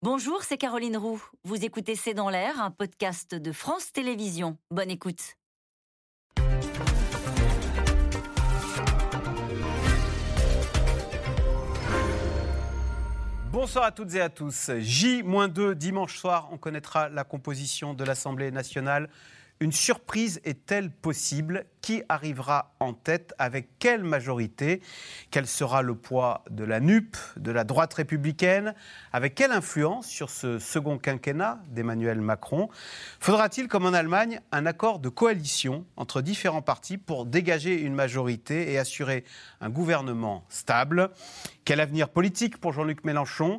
[0.00, 1.20] Bonjour, c'est Caroline Roux.
[1.42, 4.56] Vous écoutez C'est dans l'air, un podcast de France Télévisions.
[4.70, 5.34] Bonne écoute.
[13.50, 14.70] Bonsoir à toutes et à tous.
[14.78, 19.10] J-2 dimanche soir, on connaîtra la composition de l'Assemblée nationale.
[19.60, 21.64] Une surprise est-elle possible?
[21.80, 23.34] Qui arrivera en tête?
[23.38, 24.80] Avec quelle majorité?
[25.32, 28.74] Quel sera le poids de la NUP, de la droite républicaine?
[29.12, 32.68] Avec quelle influence sur ce second quinquennat d'Emmanuel Macron?
[33.18, 38.72] Faudra-t-il, comme en Allemagne, un accord de coalition entre différents partis pour dégager une majorité
[38.72, 39.24] et assurer
[39.60, 41.10] un gouvernement stable?
[41.64, 43.58] Quel avenir politique pour Jean-Luc Mélenchon?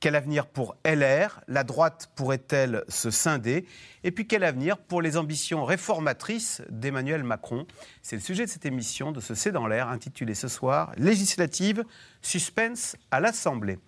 [0.00, 3.66] Quel avenir pour LR La droite pourrait-elle se scinder?
[4.04, 7.66] Et puis quel avenir pour les ambitions réformatrices d'Emmanuel Macron?
[8.02, 11.84] C'est le sujet de cette émission, de ce C'est dans l'air, intitulée ce soir Législative,
[12.22, 13.78] suspense à l'Assemblée.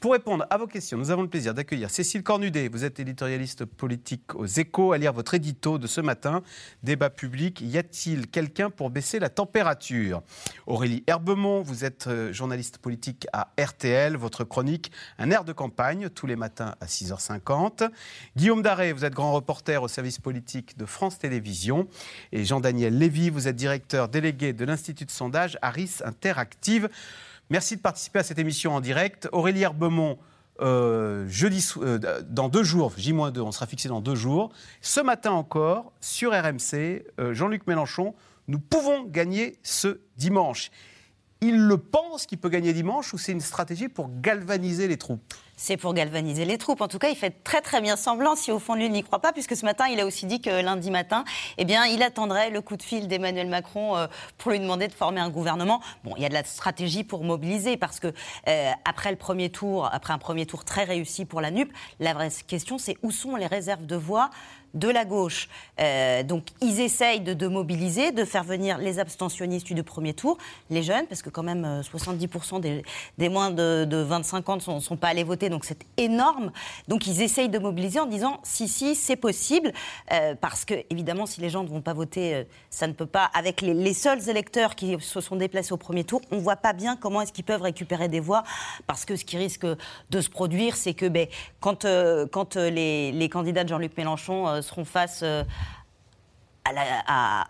[0.00, 2.68] Pour répondre à vos questions, nous avons le plaisir d'accueillir Cécile Cornudet.
[2.68, 6.42] Vous êtes éditorialiste politique aux échos, à lire votre édito de ce matin.
[6.82, 10.22] Débat public, y a-t-il quelqu'un pour baisser la température?
[10.66, 14.16] Aurélie Herbemont, vous êtes euh, journaliste politique à RTL.
[14.16, 15.52] Votre chronique, un air de
[16.14, 17.90] tous les matins à 6h50.
[18.34, 21.86] Guillaume Daré, vous êtes grand reporter au service politique de France Télévisions.
[22.32, 26.88] Et Jean-Daniel Lévy, vous êtes directeur délégué de l'Institut de sondage Harris Interactive.
[27.50, 29.28] Merci de participer à cette émission en direct.
[29.32, 30.18] Aurélie Herbemont,
[30.62, 34.50] euh, jeudi, euh, dans deux jours, J-2, on sera fixé dans deux jours.
[34.80, 38.14] Ce matin encore, sur RMC, euh, Jean-Luc Mélenchon,
[38.48, 40.70] nous pouvons gagner ce dimanche.
[41.42, 45.34] Il le pense qu'il peut gagner dimanche ou c'est une stratégie pour galvaniser les troupes?
[45.60, 46.80] C'est pour galvaniser les troupes.
[46.80, 49.02] En tout cas, il fait très très bien semblant si au fond de lui n'y
[49.02, 51.22] croit pas, puisque ce matin, il a aussi dit que lundi matin,
[51.58, 54.06] eh bien, il attendrait le coup de fil d'Emmanuel Macron euh,
[54.38, 55.82] pour lui demander de former un gouvernement.
[56.02, 58.08] Bon, il y a de la stratégie pour mobiliser, parce que
[58.48, 62.14] euh, après le premier tour, après un premier tour très réussi pour la NUP, la
[62.14, 64.30] vraie question, c'est où sont les réserves de voix
[64.74, 65.48] de la gauche?
[65.80, 70.38] Euh, donc ils essayent de, mobiliser, de faire venir les abstentionnistes du premier tour,
[70.70, 75.08] les jeunes, parce que quand même 70% des, moins de, 25 ans ne sont, pas
[75.08, 76.52] allés voter donc c'est énorme.
[76.88, 79.72] Donc ils essayent de mobiliser en disant si, si, c'est possible,
[80.12, 83.06] euh, parce que évidemment, si les gens ne vont pas voter, euh, ça ne peut
[83.06, 83.24] pas.
[83.34, 86.72] Avec les, seuls électeurs qui se sont déplacés au premier tour, on ne voit pas
[86.72, 88.44] bien comment est-ce qu'ils peuvent récupérer des voix,
[88.86, 91.26] parce que ce qui risque de se produire, c'est que ben,
[91.60, 92.26] quand, euh,
[92.70, 95.24] les, les, candidats de Jean-Luc Mélenchon seront face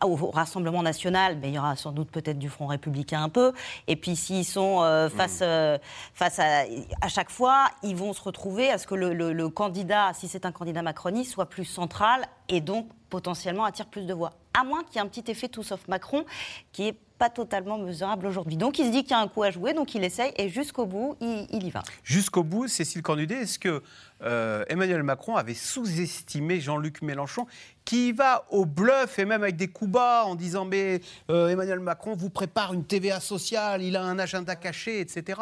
[0.03, 3.53] au Rassemblement national, mais il y aura sans doute peut-être du Front républicain un peu.
[3.87, 5.45] Et puis s'ils sont euh, face, mmh.
[5.45, 5.79] euh,
[6.15, 6.63] face à,
[7.01, 10.47] à chaque fois, ils vont se retrouver à ce que le, le candidat, si c'est
[10.47, 14.33] un candidat macroniste, soit plus central et donc potentiellement attire plus de voix.
[14.59, 16.25] À moins qu'il y ait un petit effet tout sauf Macron
[16.73, 18.57] qui est pas totalement mesurable aujourd'hui.
[18.57, 20.49] Donc il se dit qu'il y a un coup à jouer, donc il essaye et
[20.49, 21.83] jusqu'au bout, il, y va.
[22.03, 23.83] Jusqu'au bout, Cécile Cornudet, est-ce que
[24.23, 27.47] euh, Emmanuel Macron avait sous-estimé Jean-Luc Mélenchon,
[27.85, 31.81] qui va au bluff et même avec des coups bas en disant mais euh, Emmanuel
[31.81, 35.39] Macron vous prépare une TVA sociale, il a un agenda caché, etc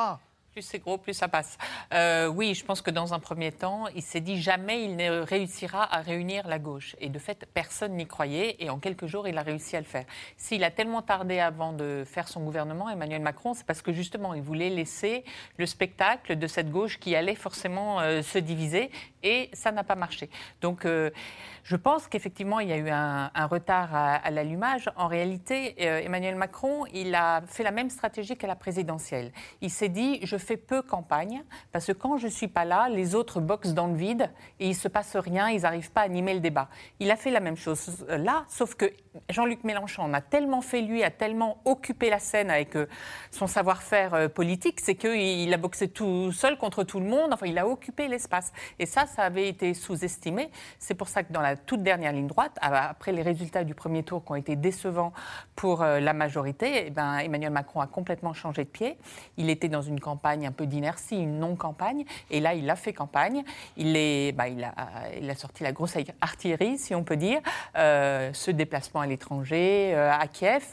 [0.58, 1.56] plus c'est gros, plus ça passe.
[1.94, 5.20] Euh, oui, je pense que dans un premier temps, il s'est dit jamais il ne
[5.20, 6.96] réussira à réunir la gauche.
[7.00, 8.56] Et de fait, personne n'y croyait.
[8.58, 10.04] Et en quelques jours, il a réussi à le faire.
[10.36, 14.34] S'il a tellement tardé avant de faire son gouvernement, Emmanuel Macron, c'est parce que justement,
[14.34, 15.22] il voulait laisser
[15.58, 18.90] le spectacle de cette gauche qui allait forcément euh, se diviser.
[19.22, 20.28] Et ça n'a pas marché.
[20.60, 21.10] Donc, euh,
[21.68, 24.90] je pense qu'effectivement, il y a eu un, retard à, l'allumage.
[24.96, 29.32] En réalité, Emmanuel Macron, il a fait la même stratégie qu'à la présidentielle.
[29.60, 32.88] Il s'est dit, je fais peu campagne, parce que quand je ne suis pas là,
[32.88, 34.30] les autres boxent dans le vide
[34.60, 36.70] et il ne se passe rien, ils n'arrivent pas à animer le débat.
[37.00, 38.90] Il a fait la même chose là, sauf que
[39.30, 42.86] Jean-Luc Mélenchon en a tellement fait lui, a tellement occupé la scène avec euh,
[43.30, 47.46] son savoir-faire euh, politique, c'est qu'il a boxé tout seul contre tout le monde, enfin
[47.46, 48.52] il a occupé l'espace.
[48.78, 50.50] Et ça, ça avait été sous-estimé.
[50.78, 54.02] C'est pour ça que dans la toute dernière ligne droite, après les résultats du premier
[54.02, 55.12] tour qui ont été décevants
[55.56, 58.98] pour euh, la majorité, eh ben, Emmanuel Macron a complètement changé de pied.
[59.36, 62.04] Il était dans une campagne un peu d'inertie, une non-campagne.
[62.30, 63.42] Et là, il a fait campagne.
[63.76, 64.44] Il, bah,
[64.76, 67.40] a, sorti la grosse artillerie, si on peut dire,
[67.74, 70.64] ce déplacement l'étranger, euh, à Kiev,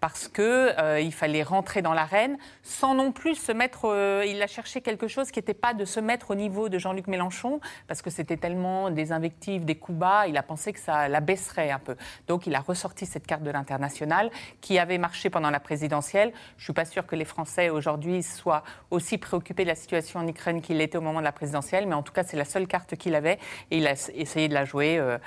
[0.00, 3.86] parce qu'il euh, il fallait rentrer dans l'arène sans non plus se mettre.
[4.26, 7.06] il a cherché quelque chose qui n'était pas de se mettre au niveau de Jean-Luc
[7.06, 11.08] Mélenchon, parce que c'était tellement des invectives, des coups bas, il a pensé que ça
[11.08, 11.96] la baisserait un peu.
[12.26, 14.30] Donc il a ressorti cette carte de l'international
[14.60, 16.32] qui avait marché pendant la présidentielle.
[16.56, 20.20] Je ne suis pas sûre que les Français aujourd'hui soient aussi préoccupé de la situation
[20.20, 22.44] en Ukraine qu'il était au moment de la présidentielle, mais en tout cas, c'est la
[22.44, 23.38] seule carte qu'il avait
[23.70, 24.98] et il a essayé de la jouer.
[24.98, 25.18] Euh,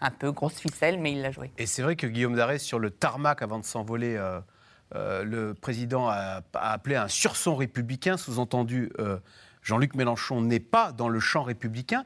[0.00, 1.50] un peu grosse ficelle, mais il l'a joué.
[1.58, 4.40] Et c'est vrai que Guillaume Darès, sur le tarmac, avant de s'envoler, euh,
[4.94, 8.90] euh, le président a, appelé un surson républicain, sous-entendu
[9.62, 12.04] Jean-Luc Mélenchon n'est pas dans le champ républicain.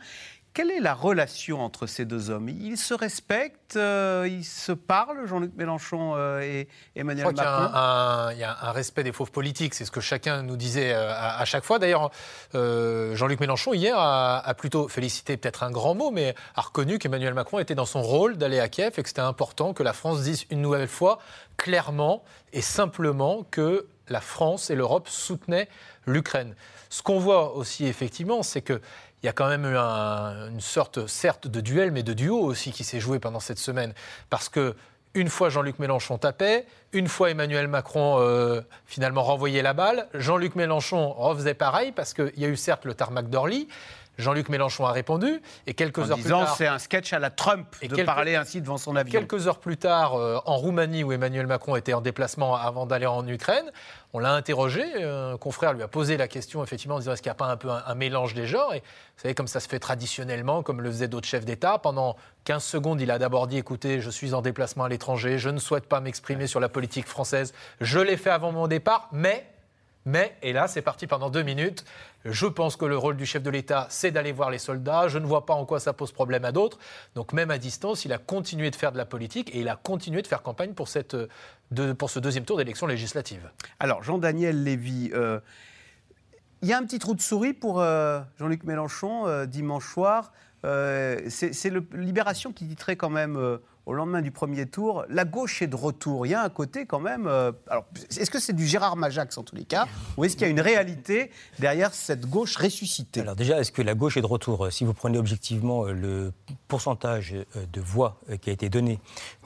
[0.54, 2.50] Quelle est la relation entre ces deux hommes?
[2.50, 8.28] Ils se respectent, euh, ils se parlent, Jean-Luc Mélenchon euh, et Emmanuel Je crois Macron?
[8.32, 11.10] qu'il y, a un respect des fauves politiques, c'est ce que chacun nous disait euh,
[11.10, 11.78] à, chaque fois.
[11.78, 12.10] D'ailleurs,
[12.52, 17.58] Jean-Luc Mélenchon, hier, a, plutôt félicité, peut-être un grand mot, mais a reconnu qu'Emmanuel Macron
[17.58, 20.44] était dans son rôle d'aller à Kiev et que c'était important que la France dise
[20.50, 21.18] une nouvelle fois,
[21.56, 25.68] clairement et simplement, que la France et l'Europe soutenaient
[26.06, 26.54] l'Ukraine.
[26.90, 28.82] Ce qu'on voit aussi, effectivement, c'est que
[29.22, 32.72] il y a quand même eu une sorte, certes, de duel, mais de duo aussi
[32.72, 33.94] qui s'est joué pendant cette semaine.
[34.30, 34.74] Parce que
[35.14, 40.08] une fois Jean-Luc Mélenchon tapait, une fois Emmanuel Macron euh, finalement renvoyait la balle.
[40.14, 43.68] Jean-Luc Mélenchon refaisait pareil parce qu'il y a eu certes le tarmac d'Orly,
[44.22, 45.42] Jean-Luc Mélenchon a répondu.
[45.66, 46.56] Et quelques en heures disant, plus tard.
[46.56, 49.20] c'est un sketch à la Trump de parler ainsi devant son avion.
[49.20, 53.06] Quelques heures plus tard, euh, en Roumanie, où Emmanuel Macron était en déplacement avant d'aller
[53.06, 53.70] en Ukraine,
[54.14, 54.82] on l'a interrogé.
[55.02, 57.46] Un confrère lui a posé la question, effectivement, en disant est-ce qu'il n'y a pas
[57.46, 58.74] un peu un, mélange des genres?
[58.74, 62.16] Et vous savez, comme ça se fait traditionnellement, comme le faisaient d'autres chefs d'État, pendant
[62.44, 65.58] 15 secondes, il a d'abord dit écoutez, je suis en déplacement à l'étranger, je ne
[65.58, 67.52] souhaite pas m'exprimer sur la politique française.
[67.80, 69.51] Je l'ai fait avant mon départ, mais
[70.04, 71.84] mais, et là, c'est parti pendant deux minutes.
[72.24, 75.08] Je pense que le rôle du chef de l'État, c'est d'aller voir les soldats.
[75.08, 76.78] Je ne vois pas en quoi ça pose problème à d'autres.
[77.14, 79.76] Donc, même à distance, il a continué de faire de la politique et il a
[79.76, 81.16] continué de faire campagne pour, cette,
[81.98, 83.48] pour ce deuxième tour d'élection législative.
[83.78, 85.40] Alors, Jean-Daniel Lévy, euh,
[86.62, 90.32] il y a un petit trou de souris pour euh, Jean-Luc Mélenchon euh, dimanche soir.
[90.62, 95.76] c'est Libération qui titrait quand même au lendemain du premier tour, la gauche est de
[95.76, 96.26] retour.
[96.26, 97.26] Il y a un côté quand même.
[97.26, 99.86] Euh, alors, est-ce que c'est du Gérard Majax en tous les cas,
[100.16, 103.20] ou est-ce qu'il y a une réalité derrière cette gauche ressuscitée?
[103.20, 104.68] Alors déjà, est-ce que la gauche est de retour?
[104.70, 106.32] Si vous prenez objectivement euh, le
[106.72, 108.98] pourcentage euh, de voix qui a été donné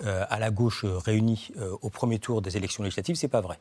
[0.05, 1.51] à la gauche réunie
[1.83, 3.59] au premier tour des élections législatives, c'est pas vrai.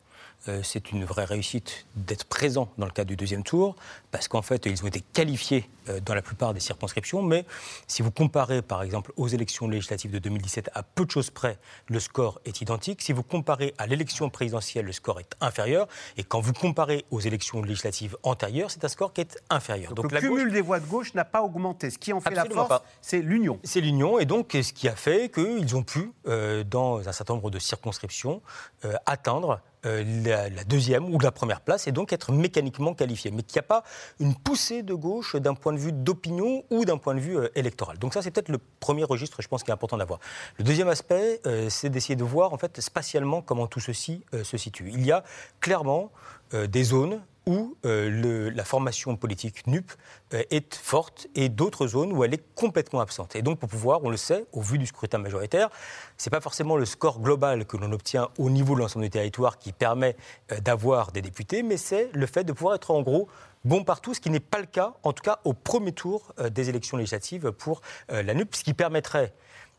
[0.64, 3.76] C'est une vraie réussite d'être présent dans le cadre du deuxième tour,
[4.12, 5.70] parce qu'en fait, ils ont été qualifiés
[6.06, 7.24] dans la plupart des circonscriptions.
[7.24, 7.46] Mais
[7.88, 11.58] si vous comparez, par exemple, aux élections législatives de 2017 à peu de choses près,
[11.88, 13.02] le score est identique.
[13.02, 15.88] Si vous comparez à l'élection présidentielle, le score est inférieur.
[16.18, 19.94] Et quand vous comparez aux élections législatives antérieures, c'est un score qui est inférieur.
[19.94, 21.90] Donc, le cumul des voix de gauche n'a pas augmenté.
[21.90, 23.55] Ce qui en fait la force, c'est l'union.
[23.64, 24.20] C'est l'union.
[24.20, 27.60] Et donc, ce qui a fait qu'ils ont pu, euh, dans un certain nombre de
[27.60, 28.42] circonscriptions,
[28.84, 33.32] euh, atteindre euh, la, deuxième ou la première place et donc être mécaniquement qualifié.
[33.32, 33.84] Mais qu'il n'y a pas
[34.20, 38.00] une poussée de gauche d'un point de vue d'opinion ou d'un point de vue électoral.
[38.00, 40.20] Donc ça, c'est peut-être le premier registre, je pense, qui est important d'avoir.
[40.58, 44.90] Le deuxième aspect, c'est d'essayer de voir en fait spatialement comment tout ceci se situe.
[44.92, 45.24] Il y a
[45.60, 46.12] clairement
[46.52, 49.92] des zones où euh, la formation politique NUP
[50.34, 53.36] euh, est forte et d'autres zones où elle est complètement absente.
[53.36, 55.70] Et donc, pour pouvoir, on le sait, au vu du scrutin majoritaire,
[56.18, 59.12] ce n'est pas forcément le score global que l'on obtient au niveau de l'ensemble du
[59.12, 60.16] territoire qui permet
[60.52, 63.28] euh, d'avoir des députés, mais c'est le fait de pouvoir être en gros
[63.64, 66.70] bon partout, ce qui n'est pas le cas, en tout cas au premier tour des
[66.70, 69.34] élections législatives pour la NUP, ce qui permettrait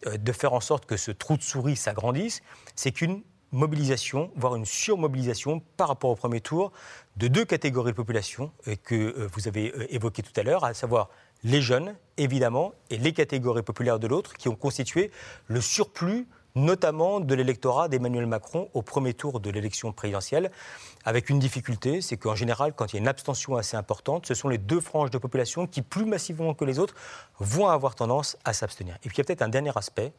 [0.05, 2.43] de faire en sorte que ce trou de souris s'agrandisse,
[2.75, 3.23] c'est qu'une
[3.57, 6.73] mobilisation, voire une surmobilisation par rapport au premier tour
[7.17, 10.65] de deux catégories de population euh, que euh, vous avez euh, évoquées tout à l'heure,
[10.65, 11.09] à savoir
[11.43, 15.11] les jeunes, évidemment, et les catégories populaires de l'autre, qui ont constitué
[15.49, 16.27] le surplus
[16.57, 20.51] notamment de l'électorat d'Emmanuel Macron au premier tour de l'élection présidentielle,
[21.05, 24.35] avec une difficulté, c'est qu'en général, quand il y a une abstention assez importante, ce
[24.35, 26.95] sont les deux franges de population qui, plus massivement que les autres,
[27.39, 28.97] vont avoir tendance à s'abstenir.
[29.05, 30.13] Et puis il y a peut-être un dernier aspect.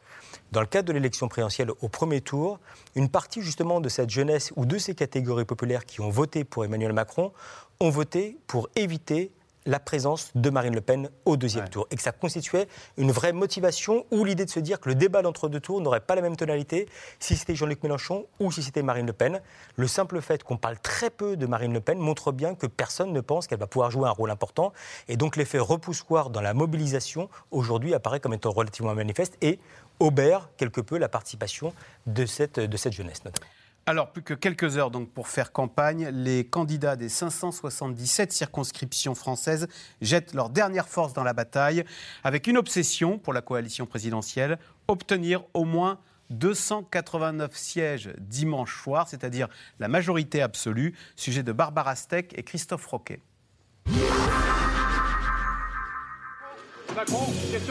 [0.52, 2.58] Dans le cadre de l'élection présidentielle au premier tour,
[2.94, 6.64] une partie justement de cette jeunesse ou de ces catégories populaires qui ont voté pour
[6.64, 7.32] Emmanuel Macron
[7.80, 9.32] ont voté pour éviter
[9.66, 11.86] la présence de Marine Le Pen au deuxième tour.
[11.90, 15.22] Et que ça constituait une vraie motivation ou l'idée de se dire que le débat
[15.22, 16.88] d'entre-deux tours n'aurait pas la même tonalité
[17.18, 19.40] si c'était Jean-Luc Mélenchon ou si c'était Marine Le Pen.
[19.76, 23.12] Le simple fait qu'on parle très peu de Marine Le Pen montre bien que personne
[23.12, 24.72] ne pense qu'elle va pouvoir jouer un rôle important.
[25.08, 29.58] Et donc l'effet repoussoir dans la mobilisation aujourd'hui apparaît comme étant relativement manifeste et
[30.00, 31.72] obère quelque peu la participation
[32.06, 33.46] de cette, de cette jeunesse notamment.
[33.88, 39.66] Alors, plus que quelques heures pour faire campagne, les candidats des 577 circonscriptions françaises
[40.02, 41.84] jettent leur dernière force dans la bataille,
[42.22, 49.48] avec une obsession pour la coalition présidentielle, obtenir au moins 289 sièges dimanche soir, c'est-à-dire
[49.78, 53.22] la majorité absolue, sujet de Barbara Steck et Christophe Roquet.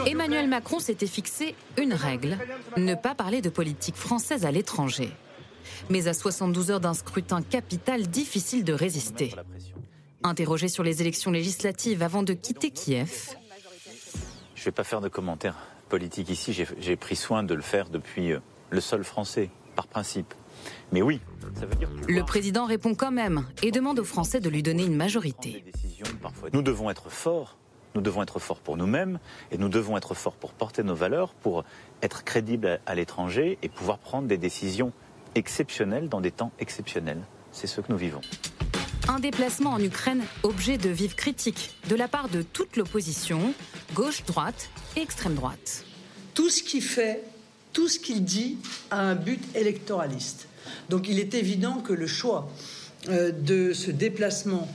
[0.04, 2.38] Emmanuel Macron s'était fixé une règle,
[2.76, 5.12] ne pas parler de politique française à l'étranger.
[5.90, 9.34] Mais à 72 heures d'un scrutin capital, difficile de résister.
[10.22, 13.36] Interrogé sur les élections législatives avant de quitter Kiev.
[14.54, 15.56] Je ne vais pas faire de commentaires
[15.88, 16.52] politiques ici.
[16.78, 20.34] J'ai pris soin de le faire depuis euh, le sol français, par principe.
[20.92, 21.20] Mais oui,
[21.54, 21.88] ça veut dire.
[22.08, 25.64] Le président répond quand même et demande aux Français de lui donner une majorité.
[26.52, 27.56] Nous devons être forts.
[27.94, 29.18] Nous devons être forts pour nous-mêmes
[29.50, 31.64] et nous devons être forts pour porter nos valeurs, pour
[32.02, 34.92] être crédibles à l'étranger et pouvoir prendre des décisions
[35.34, 37.20] exceptionnelles dans des temps exceptionnels.
[37.52, 38.20] C'est ce que nous vivons.
[39.08, 43.54] Un déplacement en Ukraine, objet de vives critiques de la part de toute l'opposition,
[43.94, 45.84] gauche, droite et extrême droite.
[46.34, 47.24] Tout ce qu'il fait,
[47.72, 48.58] tout ce qu'il dit
[48.90, 50.48] a un but électoraliste.
[50.88, 52.50] Donc il est évident que le choix
[53.08, 54.68] euh, de ce déplacement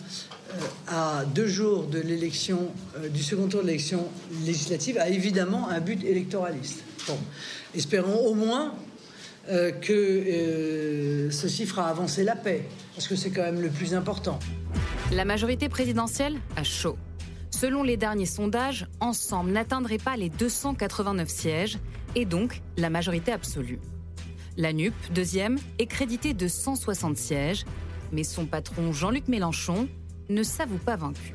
[0.49, 0.53] euh,
[0.87, 4.07] à deux jours de l'élection, euh, du second tour de l'élection
[4.45, 6.83] législative, a évidemment un but électoraliste.
[7.07, 7.17] Bon.
[7.75, 8.73] Espérons au moins
[9.49, 13.93] euh, que euh, ceci fera avancer la paix, parce que c'est quand même le plus
[13.93, 14.39] important.
[15.11, 16.97] La majorité présidentielle a chaud.
[17.51, 21.77] Selon les derniers sondages, Ensemble n'atteindrait pas les 289 sièges
[22.15, 23.79] et donc la majorité absolue.
[24.55, 27.65] La NUP, deuxième, est créditée de 160 sièges,
[28.11, 29.87] mais son patron Jean-Luc Mélenchon
[30.29, 31.33] ne s'avoue pas vaincu.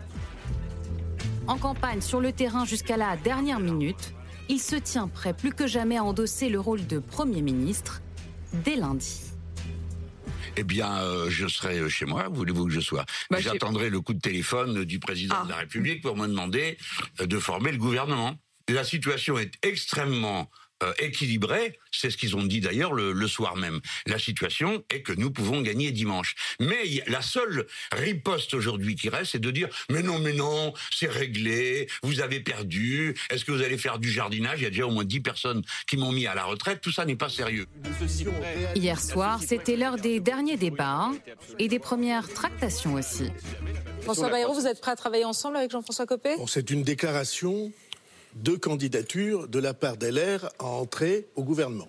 [1.47, 4.13] En campagne sur le terrain jusqu'à la dernière minute,
[4.49, 8.01] il se tient prêt plus que jamais à endosser le rôle de Premier ministre
[8.65, 9.21] dès lundi.
[10.57, 12.29] Eh bien, euh, je serai chez moi.
[12.29, 13.05] Voulez-vous que je sois?
[13.31, 15.45] Bah, J'attendrai le coup de téléphone du président Ah.
[15.45, 16.79] de la République pour me demander
[17.21, 18.35] euh, de former le gouvernement.
[18.69, 20.51] La situation est extrêmement
[20.83, 21.79] euh, équilibrée.
[21.91, 23.81] C'est ce qu'ils ont dit d'ailleurs le, le soir même.
[24.07, 26.35] La situation est que nous pouvons gagner dimanche.
[26.61, 31.09] Mais la seule riposte aujourd'hui qui reste, c'est de dire mais non, mais non, c'est
[31.09, 31.89] réglé.
[32.03, 33.15] Vous avez perdu.
[33.31, 34.61] Est-ce que vous allez faire du jardinage?
[34.61, 36.81] Il y a déjà au moins 10 personnes qui m'ont mis à la retraite.
[36.81, 37.67] Tout ça n'est pas sérieux.
[38.75, 41.11] Hier soir, c'était l'heure des derniers débats
[41.59, 43.31] et des premières tractations aussi.
[44.03, 46.37] François Bayrou, vous êtes prêt à travailler ensemble avec Jean-François Copé?
[46.37, 47.73] Bon, c'est une déclaration
[48.35, 51.89] de candidature de la part d'LR à entrer au gouvernement.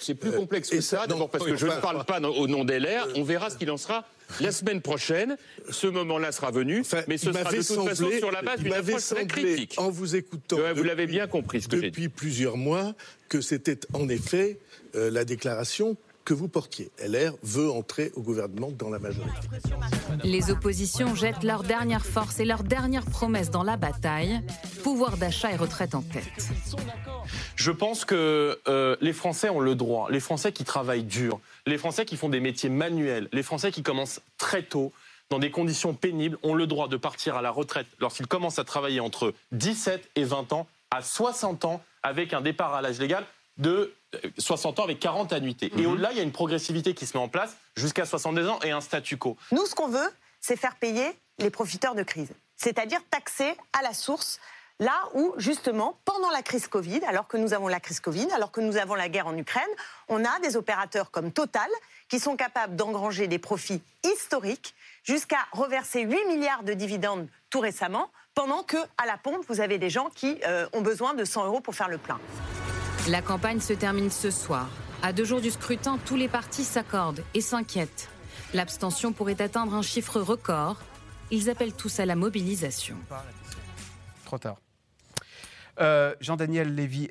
[0.00, 2.20] C'est plus Euh, complexe et que ça- ça, d'abord parce que je ne parle pas
[2.20, 3.08] au nom d'LR.
[3.16, 4.06] On verra ce qu'il en sera
[4.40, 5.36] la semaine prochaine.
[5.70, 9.04] Ce moment-là sera venu, mais ce sera de toute façon sur la base d'une approche
[9.06, 9.74] très critique.
[9.76, 12.94] En vous écoutant, vous l'avez bien compris ce que depuis plusieurs mois,
[13.28, 14.58] que c'était en effet
[14.94, 15.96] euh, la déclaration
[16.28, 16.90] que vous portiez.
[17.02, 19.48] LR veut entrer au gouvernement dans la majorité.
[20.24, 24.42] Les oppositions jettent leur dernière force et leur dernière promesse dans la bataille,
[24.82, 26.50] pouvoir d'achat et retraite en tête.
[27.56, 31.78] Je pense que euh, les Français ont le droit, les Français qui travaillent dur, les
[31.78, 34.92] Français qui font des métiers manuels, les Français qui commencent très tôt,
[35.30, 38.64] dans des conditions pénibles, ont le droit de partir à la retraite lorsqu'ils commencent à
[38.64, 43.24] travailler entre 17 et 20 ans, à 60 ans, avec un départ à l'âge légal
[43.58, 45.72] de euh, 60 ans avec 40 annuités.
[45.76, 48.58] Et au-delà, il y a une progressivité qui se met en place jusqu'à 62 ans
[48.62, 49.36] et un statu quo.
[49.52, 50.10] Nous, ce qu'on veut,
[50.40, 51.06] c'est faire payer
[51.38, 54.40] les profiteurs de crise, c'est-à-dire taxer à la source.
[54.80, 58.52] Là où, justement, pendant la crise Covid, alors que nous avons la crise Covid, alors
[58.52, 59.68] que nous avons la guerre en Ukraine,
[60.06, 61.68] on a des opérateurs comme Total
[62.08, 68.10] qui sont capables d'engranger des profits historiques jusqu'à reverser 8 milliards de dividendes tout récemment,
[68.34, 71.46] pendant que à la pompe, vous avez des gens qui euh, ont besoin de 100
[71.46, 72.20] euros pour faire le plein.
[73.08, 74.68] La campagne se termine ce soir.
[75.02, 78.10] À deux jours du scrutin, tous les partis s'accordent et s'inquiètent.
[78.52, 80.76] L'abstention pourrait atteindre un chiffre record.
[81.30, 82.96] Ils appellent tous à la mobilisation.
[84.26, 84.58] Trop tard.
[85.80, 87.08] Euh, Jean-Daniel Lévy,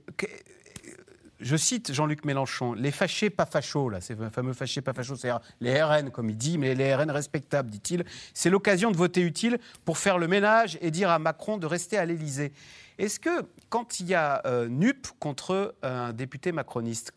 [1.40, 5.32] je cite Jean-Luc Mélenchon, les fâchés pas fachos, là, ces fameux fâchés pas fachos, c'est
[5.62, 8.06] les RN, comme il dit, mais les RN respectables, dit-il.
[8.36, 11.98] C'est l'occasion de voter utile pour faire le ménage et dire à Macron de rester
[11.98, 12.54] à l'Élysée.
[12.98, 17.14] Est-ce que, quand il y a euh, NUP contre un député macroniste,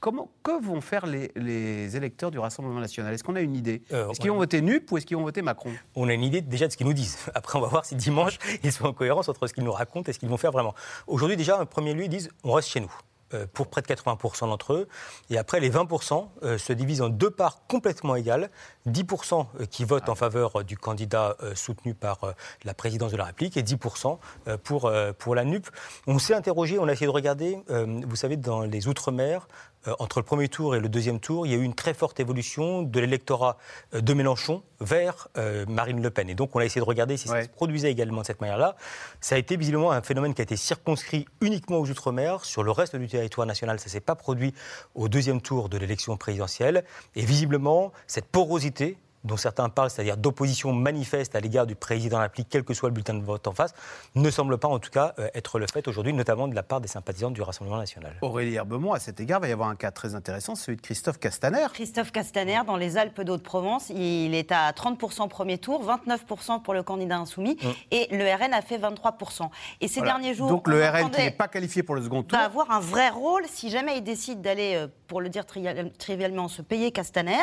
[0.00, 3.14] Comment, que vont faire les, les électeurs du Rassemblement national?
[3.14, 3.82] Est-ce qu'on a une idée?
[3.92, 5.72] Euh, Est-ce qu'ils vont voter NUP ou est-ce qu'ils vont voter Macron?
[5.94, 7.18] On a une idée déjà de ce qu'ils nous disent.
[7.34, 10.10] Après, on va voir si dimanche, ils sont en cohérence entre ce qu'ils nous racontent
[10.10, 10.74] et ce qu'ils vont faire vraiment.
[11.06, 12.92] Aujourd'hui, déjà, un premier lieu, ils disent on reste chez nous.
[13.32, 14.88] Euh, Pour près de 80% d'entre eux.
[15.30, 18.50] Et après, les 20% euh, se divisent en deux parts complètement égales.
[18.88, 22.32] 10% qui votent en faveur euh, du candidat euh, soutenu par euh,
[22.64, 25.66] la présidence de la République et 10% euh, pour, euh, pour la NUP.
[26.06, 29.73] On s'est interrogé, on a essayé de regarder, euh, vous savez, dans les Outre-mer, euh,
[29.98, 32.20] entre le premier tour et le deuxième tour, il y a eu une très forte
[32.20, 33.58] évolution de l'électorat
[33.94, 36.28] euh, de Mélenchon vers euh, Marine Le Pen.
[36.28, 38.76] Et donc, on a essayé de regarder si ça se produisait également de cette manière-là.
[39.20, 42.44] Ça a été visiblement un phénomène qui a été circonscrit uniquement aux Outre-mer.
[42.44, 44.54] Sur le reste du territoire national, ça ne s'est pas produit
[44.94, 46.84] au deuxième tour de l'élection présidentielle.
[47.14, 52.48] Et visiblement, cette porosité dont certains parlent, c'est-à-dire d'opposition manifeste à l'égard du président applique,
[52.50, 53.74] quel que soit le bulletin de vote en face,
[54.14, 56.80] ne semble pas en tout cas euh, être le fait aujourd'hui, notamment de la part
[56.80, 58.14] des sympathisants du Rassemblement national.
[58.22, 61.18] Aurélie Herbemont, à cet égard, va y avoir un cas très intéressant, celui de Christophe
[61.18, 61.66] Castaner.
[61.72, 66.82] Christophe Castaner, dans les Alpes d'Haute-Provence, il est à 30% premier tour, 29% pour le
[66.82, 67.68] candidat insoumis, Mm.
[67.92, 69.50] et le RN a fait 23%.
[69.80, 70.12] Et ces Voilà.
[70.14, 72.38] derniers jours, Donc on le RN qui n'est pas qualifié pour le second tour.
[72.38, 75.90] va avoir un vrai rôle si jamais il décide d'aller, euh, pour le dire trivial-
[75.98, 77.38] trivialement, se payer Castaner.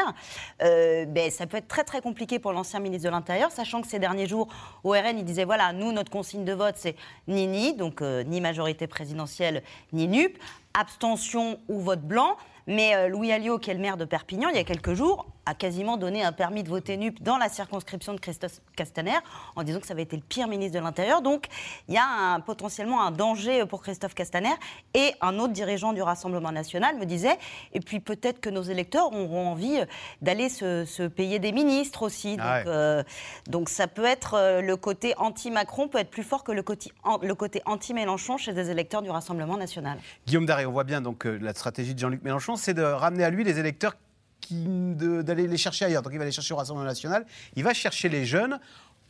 [0.62, 3.88] euh, ben, ça peut être très très compliqué pour l'ancien ministre de l'Intérieur, sachant que
[3.88, 4.50] ces derniers jours,
[4.84, 6.98] au RN, il disait voilà, nous, notre consigne de vote, c'est
[7.30, 9.64] ni ni, donc euh, ni majorité présidentielle,
[9.94, 10.38] ni NUP,
[10.74, 12.36] abstention ou vote blanc.
[12.68, 15.28] Mais euh, Louis Alliot, qui est le maire de Perpignan, il y a quelques jours,
[15.46, 19.18] a quasiment donné un permis de voter NUP dans la circonscription de Christophe Castaner,
[19.56, 21.22] en disant que ça avait été le pire ministre de l'Intérieur.
[21.22, 21.48] Donc,
[21.88, 24.54] il y a un- potentiellement un danger pour Christophe Castaner.
[24.94, 27.38] Et un autre dirigeant du Rassemblement national me disait,
[27.74, 29.86] et puis peut-être que nos électeurs auront envie euh,
[30.22, 32.38] d'aller se, se payer des ministres aussi.
[32.38, 32.64] Donc, Ah ouais.
[32.68, 33.04] euh,
[33.48, 36.92] donc ça peut être, euh, le côté anti-Macron peut être plus fort que le côté,
[37.04, 39.98] an- le côté anti-Mélenchon chez des électeurs du Rassemblement national.
[40.28, 43.30] Guillaume Daré, on voit bien donc la stratégie de Jean-Luc Mélenchon, c'est de ramener à
[43.30, 43.96] lui les électeurs
[44.52, 46.02] d'aller les chercher ailleurs.
[46.02, 47.26] Donc il va les chercher au Rassemblement national.
[47.56, 48.60] Il va chercher les jeunes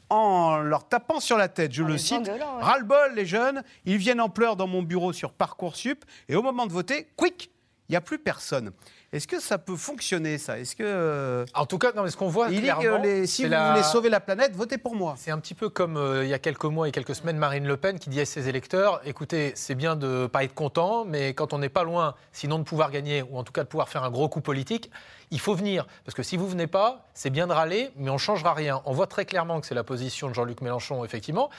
[0.09, 1.71] en leur tapant sur la tête.
[1.73, 2.27] Je En le cite.
[2.27, 2.39] ouais.
[2.59, 3.63] Ras-le-bol, les jeunes.
[3.85, 6.03] Ils viennent en pleurs dans mon bureau sur Parcoursup.
[6.27, 7.49] Et au moment de voter, quick,
[7.87, 8.71] il n'y a plus personne.
[9.13, 10.57] Est-ce que ça peut fonctionner, ça?
[10.57, 10.83] Est-ce que.
[10.85, 13.43] euh, En tout cas, non, mais ce qu'on voit Il dit clairement, que les- si
[13.43, 15.15] vous la- voulez sauver la planète, votez pour moi.
[15.17, 17.67] C'est un petit peu comme euh, il y a quelques mois et quelques semaines, Marine
[17.67, 21.33] Le Pen qui dit à ses électeurs écoutez, c'est bien de pas être content, mais
[21.33, 23.89] quand on n'est pas loin, sinon de pouvoir gagner, ou en tout cas de pouvoir
[23.89, 24.89] faire un gros coup politique,
[25.31, 25.87] il faut venir.
[26.05, 28.81] Parce que si vous venez pas, c'est bien de râler, mais on ne changera rien.
[28.85, 31.49] On voit très clairement que c'est la position de Jean-Luc Mélenchon, effectivement,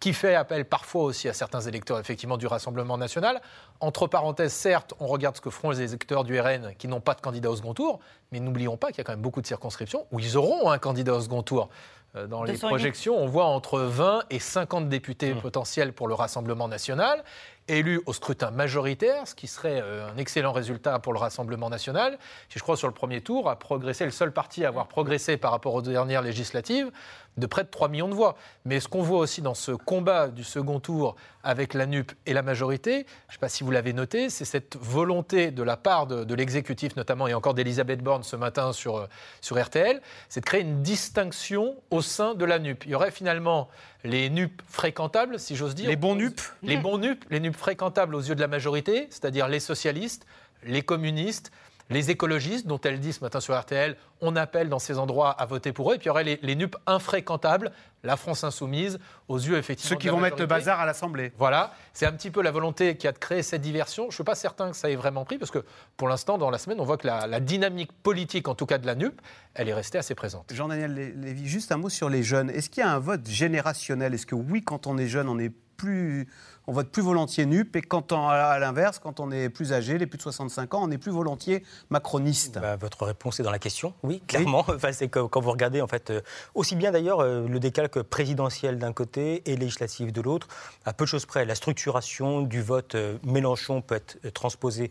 [0.00, 3.40] qui fait appel parfois aussi à certains électeurs, effectivement, du Rassemblement national.
[3.80, 7.14] Entre parenthèses, certes, on regarde ce que feront les électeurs du RN qui n'ont pas
[7.14, 8.00] de candidat au second tour,
[8.32, 10.78] mais n'oublions pas qu'il y a quand même beaucoup de circonscriptions où ils auront un
[10.78, 11.68] candidat au second tour.
[12.16, 12.68] Euh, Dans les 208.
[12.70, 17.22] projections, on voit entre 20 et 50 députés potentiels pour le Rassemblement national,
[17.68, 22.18] élus au scrutin majoritaire, ce qui serait euh, un excellent résultat pour le Rassemblement national,
[22.48, 25.36] qui, je crois, sur le premier tour, a progressé, le seul parti à avoir progressé
[25.36, 26.90] par rapport aux dernières législatives,
[27.36, 28.36] de près de 3 millions de voix.
[28.64, 32.32] Mais ce qu'on voit aussi dans ce combat du second tour avec la NUP et
[32.32, 35.76] la majorité, je ne sais pas si vous l'avez noté, c'est cette volonté de la
[35.76, 39.06] part de, de l'exécutif notamment, et encore d'Elisabeth Borne ce matin sur, euh,
[39.40, 42.84] sur RTL, c'est de créer une distinction au sein de la NUP.
[42.86, 43.68] Il y aurait finalement
[44.04, 45.88] les NUP fréquentables, si j'ose dire.
[45.88, 49.48] Les bons NUP Les bons NUP, les NUP fréquentables aux yeux de la majorité, c'est-à-dire
[49.48, 50.26] les socialistes,
[50.64, 51.50] les communistes,
[51.90, 55.46] les écologistes, dont elle dit ce matin sur RTL, on appelle dans ces endroits à
[55.46, 55.94] voter pour eux.
[55.94, 59.88] Et puis il y aurait les, les NUP infréquentables, la France insoumise, aux yeux effectivement.
[59.88, 61.32] Ceux qui vont mettre le bazar à l'Assemblée.
[61.38, 64.02] Voilà, c'est un petit peu la volonté qui a de créer cette diversion.
[64.04, 65.64] Je ne suis pas certain que ça ait vraiment pris, parce que
[65.96, 68.76] pour l'instant, dans la semaine, on voit que la, la dynamique politique, en tout cas
[68.76, 69.18] de la NUP,
[69.54, 70.52] elle est restée assez présente.
[70.52, 72.50] Jean-Daniel Lé- Lévy, juste un mot sur les jeunes.
[72.50, 74.12] Est-ce qu'il y a un vote générationnel?
[74.12, 76.28] Est-ce que oui, quand on est jeune, on est plus,
[76.68, 79.96] on vote plus volontiers NUP, et quand on- à l'inverse, quand on est plus âgé,
[79.96, 83.50] les plus de 65 ans, on est plus volontiers macroniste Bah, votre réponse est dans
[83.50, 84.64] la question, oui, clairement.
[84.68, 86.20] Enfin, c'est quand vous regardez, en fait, euh,
[86.54, 90.46] aussi bien d'ailleurs euh, le décalque présidentiel d'un côté et législatif de l'autre,
[90.84, 94.90] à peu de choses près, la structuration du vote euh, Mélenchon peut être transposée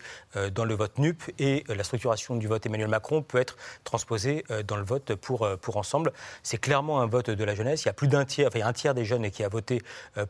[0.53, 4.77] dans le vote NUP et la structuration du vote Emmanuel Macron peut être transposée dans
[4.77, 6.11] le vote pour, pour Ensemble.
[6.41, 7.83] C'est clairement un vote de la jeunesse.
[7.83, 9.43] Il y a plus d'un tiers, enfin, il y a un tiers des jeunes qui
[9.43, 9.81] a voté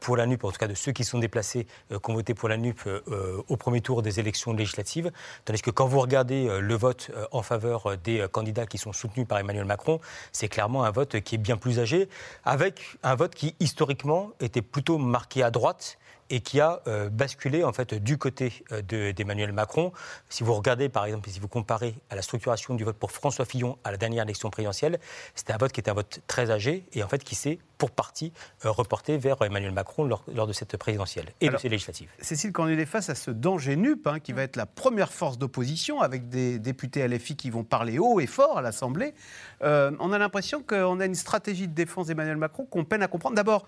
[0.01, 2.33] pour la NUP, en tout cas de ceux qui sont déplacés, euh, qui ont voté
[2.33, 5.11] pour la NUP euh, euh, au premier tour des élections législatives.
[5.45, 9.39] Tandis que quand vous regardez le vote en faveur des candidats qui sont soutenus par
[9.39, 9.99] Emmanuel Macron,
[10.31, 12.09] c'est clairement un vote qui est bien plus âgé,
[12.43, 15.97] avec un vote qui historiquement était plutôt marqué à droite
[16.29, 19.91] et qui a euh, basculé en fait du côté euh, de- d'Emmanuel Macron.
[20.29, 23.45] Si vous regardez par exemple, si vous comparez à la structuration du vote pour François
[23.45, 24.99] Fillon à la dernière élection présidentielle,
[25.35, 27.91] c'était un vote qui était un vote très âgé et en fait qui s'est pour
[27.91, 28.33] partie
[28.65, 32.09] euh, reporté vers Emmanuel Macron lors, lors de cette présidentielle et Alors, de ces législatives.
[32.19, 35.13] Cécile, quand on est face à ce danger NUP, hein, qui va être la première
[35.13, 39.13] force d'opposition, avec des députés LFI qui vont parler haut et fort à l'Assemblée,
[39.61, 43.35] on a l'impression qu'on a une stratégie de défense d'Emmanuel Macron qu'on peine à comprendre.
[43.35, 43.67] D'abord,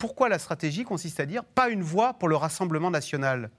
[0.00, 3.50] pourquoi la stratégie consiste à dire pas une voix pour le Rassemblement national?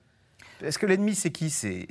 [0.64, 1.50] Est-ce que l'ennemi, c'est qui?
[1.50, 1.88] C'est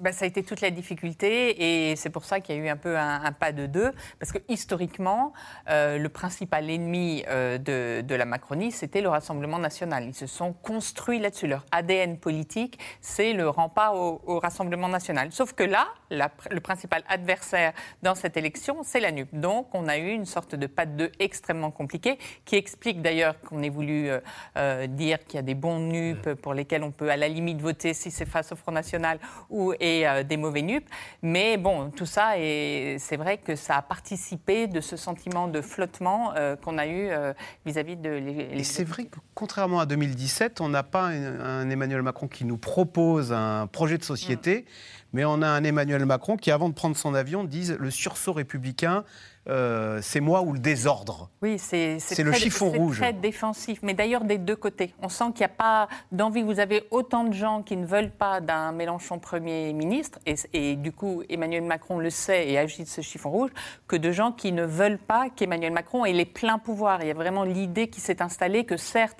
[0.00, 2.68] bah, ça a été toute la difficulté et c'est pour ça qu'il y a eu
[2.68, 3.92] un peu un, un pas de deux.
[4.18, 5.32] Parce que historiquement,
[5.68, 10.04] euh, le principal ennemi euh, de, de la Macronie, c'était le Rassemblement national.
[10.04, 11.46] Ils se sont construits là-dessus.
[11.46, 15.32] Leur ADN politique, c'est le rempart au, au Rassemblement national.
[15.32, 17.72] Sauf que là, la le principal adversaire
[18.02, 19.28] dans cette élection, c'est la NUP.
[19.32, 23.40] Donc on a eu une sorte de pas de deux extrêmement compliqué qui explique d'ailleurs
[23.40, 24.20] qu'on ait voulu euh,
[24.56, 27.60] euh, dire qu'il y a des bons NUP pour lesquels on peut à la limite
[27.60, 29.18] voter si c'est face au Front National
[29.50, 30.88] ou et euh, des mauvais nupes.
[31.22, 35.60] Mais bon, tout ça, et c'est vrai que ça a participé de ce sentiment de
[35.60, 37.32] flottement euh, qu'on a eu euh,
[37.64, 41.70] vis-à-vis de l'é- Et c'est vrai que contrairement à 2017, on n'a pas un, un
[41.70, 44.64] Emmanuel Macron qui nous propose un projet de société,
[45.12, 48.32] mais on a un Emmanuel Macron qui, avant de prendre son avion, dise le sursaut
[48.32, 49.04] républicain,
[49.48, 51.28] euh, c'est moi ou le désordre.
[51.42, 52.98] Oui, c'est C'est le chiffon c'est rouge.
[53.00, 54.94] très défensif, mais d'ailleurs des deux côtés.
[55.02, 56.42] On sent qu'il n'y a pas d'envie.
[56.42, 60.76] Vous avez autant de gens qui ne veulent pas d'un Mélenchon Premier ministre, et, et
[60.76, 63.50] du coup Emmanuel Macron le sait et agit de ce chiffon rouge,
[63.88, 67.00] que de gens qui ne veulent pas qu'Emmanuel Macron ait les pleins pouvoirs.
[67.02, 69.18] Il y a vraiment l'idée qui s'est installée que certes,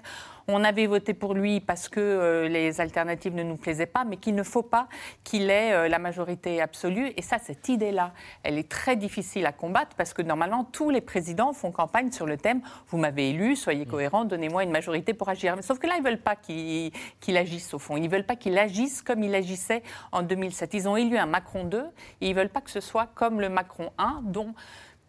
[0.49, 4.17] on avait voté pour lui parce que euh, les alternatives ne nous plaisaient pas, mais
[4.17, 4.89] qu'il ne faut pas
[5.25, 7.13] qu'il ait euh, la majorité absolue.
[7.17, 11.01] Et ça, cette idée-là, elle est très difficile à combattre parce que normalement, tous les
[11.01, 15.29] présidents font campagne sur le thème Vous m'avez élu, soyez cohérent, donnez-moi une majorité pour
[15.29, 15.57] agir.
[15.63, 17.97] Sauf que là, ils ne veulent pas qu'il qu'il agisse au fond.
[17.97, 20.75] Ils ne veulent pas qu'il agisse comme il agissait en 2007.
[20.75, 21.85] Ils ont élu un Macron 2
[22.21, 24.55] et ils ne veulent pas que ce soit comme le Macron 1, dont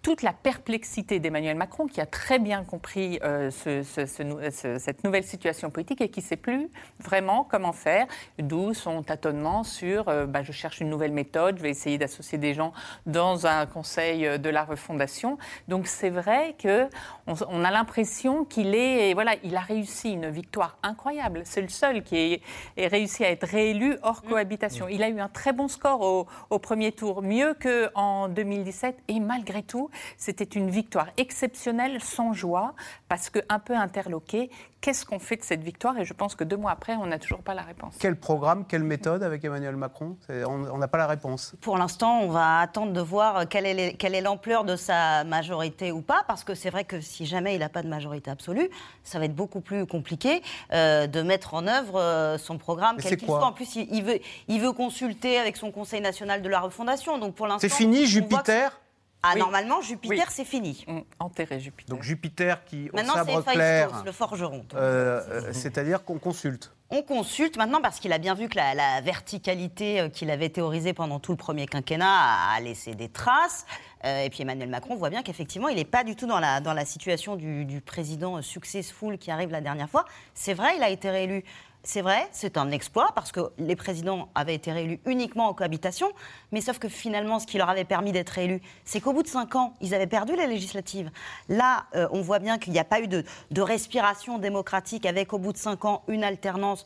[0.03, 5.03] toute la perplexité d'Emmanuel Macron, qui a très bien compris euh, ce- ce- ce cette
[5.05, 6.67] nouvelle situation politique et qui ne sait plus
[6.99, 8.05] vraiment comment faire,
[8.37, 12.37] d'où son tâtonnement sur euh, bah, je cherche une nouvelle méthode, je vais essayer d'associer
[12.37, 12.73] des gens
[13.05, 15.37] dans un conseil euh, de la refondation.
[15.69, 16.89] Donc c'est vrai que
[17.25, 21.43] on, on a l'impression qu'il est, voilà, il a réussi une victoire incroyable.
[21.45, 22.41] C'est le seul qui ait,
[22.75, 24.89] ait réussi à être réélu hors cohabitation.
[24.89, 29.21] Il a eu un très bon score au, au premier tour, mieux qu'en 2017, et
[29.21, 32.73] malgré tout, c'était une victoire exceptionnelle, sans joie,
[33.07, 34.49] parce que un peu interloqué.
[34.81, 35.97] Qu'est-ce qu'on fait de cette victoire?
[35.97, 37.95] Et je pense que deux mois après, on n'a toujours pas la réponse.
[37.99, 40.17] Quel programme, quelle méthode avec Emmanuel Macron?
[40.29, 41.55] On n'a pas la réponse.
[41.61, 46.25] Pour l'instant, on va attendre de voir quelle est, l'ampleur de sa majorité ou pas,
[46.27, 48.69] parce que c'est vrai que si jamais il n'a pas de majorité absolue,
[49.05, 50.41] ça va être beaucoup plus compliqué
[50.73, 53.45] euh, de mettre en œuvre euh, son programme, quel c'est qu'il soit.
[53.45, 57.17] En plus, il, il veut, il veut consulter avec son Conseil national de la refondation.
[57.19, 58.77] Donc pour l'instant, C'est fini, Jupiter?
[59.25, 59.39] Ah, Oui.
[59.39, 60.23] normalement, Jupiter, Oui.
[60.29, 60.85] c'est fini.
[61.19, 61.95] Enterré Jupiter.
[61.95, 64.65] Donc Jupiter qui, au Maintenant, c'est sabre clair, le forgeron.
[64.75, 66.73] euh, euh, c'est-à-dire qu'on consulte.
[66.89, 70.49] On consulte maintenant parce qu'il a bien vu que la, la verticalité euh, qu'il avait
[70.49, 73.65] théorisée pendant tout le premier quinquennat a, a laissé des traces.
[74.03, 76.59] Euh, et puis Emmanuel Macron voit bien qu'effectivement, il n'est pas du tout dans la,
[76.59, 80.03] dans la situation du, du président successful qui arrive la dernière fois.
[80.33, 81.43] C'est vrai, il a été réélu.
[81.85, 86.07] C'est vrai, c'est un exploit parce que les présidents avaient été réélus uniquement en cohabitation,
[86.53, 89.27] mais sauf que finalement, ce qui leur avait permis d'être réélus, c'est qu'au bout de
[89.27, 91.11] cinq ans, ils avaient perdu les législatives.
[91.49, 95.33] Là, euh, on voit bien qu'il n'y a pas eu de, de respiration démocratique avec
[95.33, 96.85] au bout de cinq ans une alternance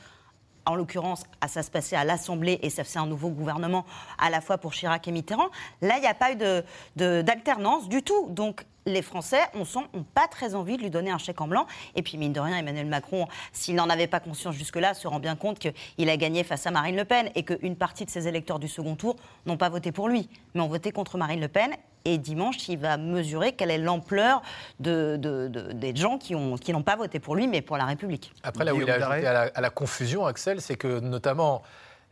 [0.65, 3.85] en l'occurrence, à ça se passait à l'Assemblée et ça faisait un nouveau gouvernement
[4.17, 5.47] à la fois pour Chirac et Mitterrand.
[5.81, 6.61] Là, il n'y a pas eu de-
[6.97, 8.27] de- d'alternance du tout.
[8.31, 11.47] Donc, les Français, on sent, n'ont pas très envie de lui donner un chèque en
[11.47, 11.67] blanc.
[11.95, 15.19] Et puis, mine de rien, Emmanuel Macron, s'il n'en avait pas conscience jusque-là, se rend
[15.19, 18.27] bien compte qu'il a gagné face à Marine Le Pen et qu'une partie de ses
[18.27, 21.47] électeurs du second tour n'ont pas voté pour lui, mais ont voté contre Marine Le
[21.49, 21.71] Pen.
[22.05, 24.41] Et dimanche, il va mesurer quelle est l'ampleur
[24.79, 27.75] de, de- de- des gens qui ont- qui n'ont pas voté pour lui, mais pour
[27.75, 28.31] la République.
[28.43, 29.25] Après, là où il a ajouté Darret.
[29.25, 31.61] à la, à la confusion, Axel, c'est que notamment,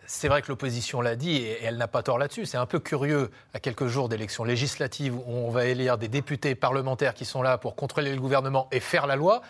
[0.08, 2.46] c'est vrai que l'opposition l'a dit et elle n'a pas tort là-dessus.
[2.46, 6.56] C'est un peu curieux, à quelques jours d'élections législatives, où on va élire des députés
[6.56, 9.42] parlementaires qui sont là pour contrôler le gouvernement et faire la loi,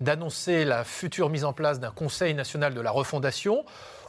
[0.00, 3.64] d'annoncer la future mise en place d'un Conseil national de la refondation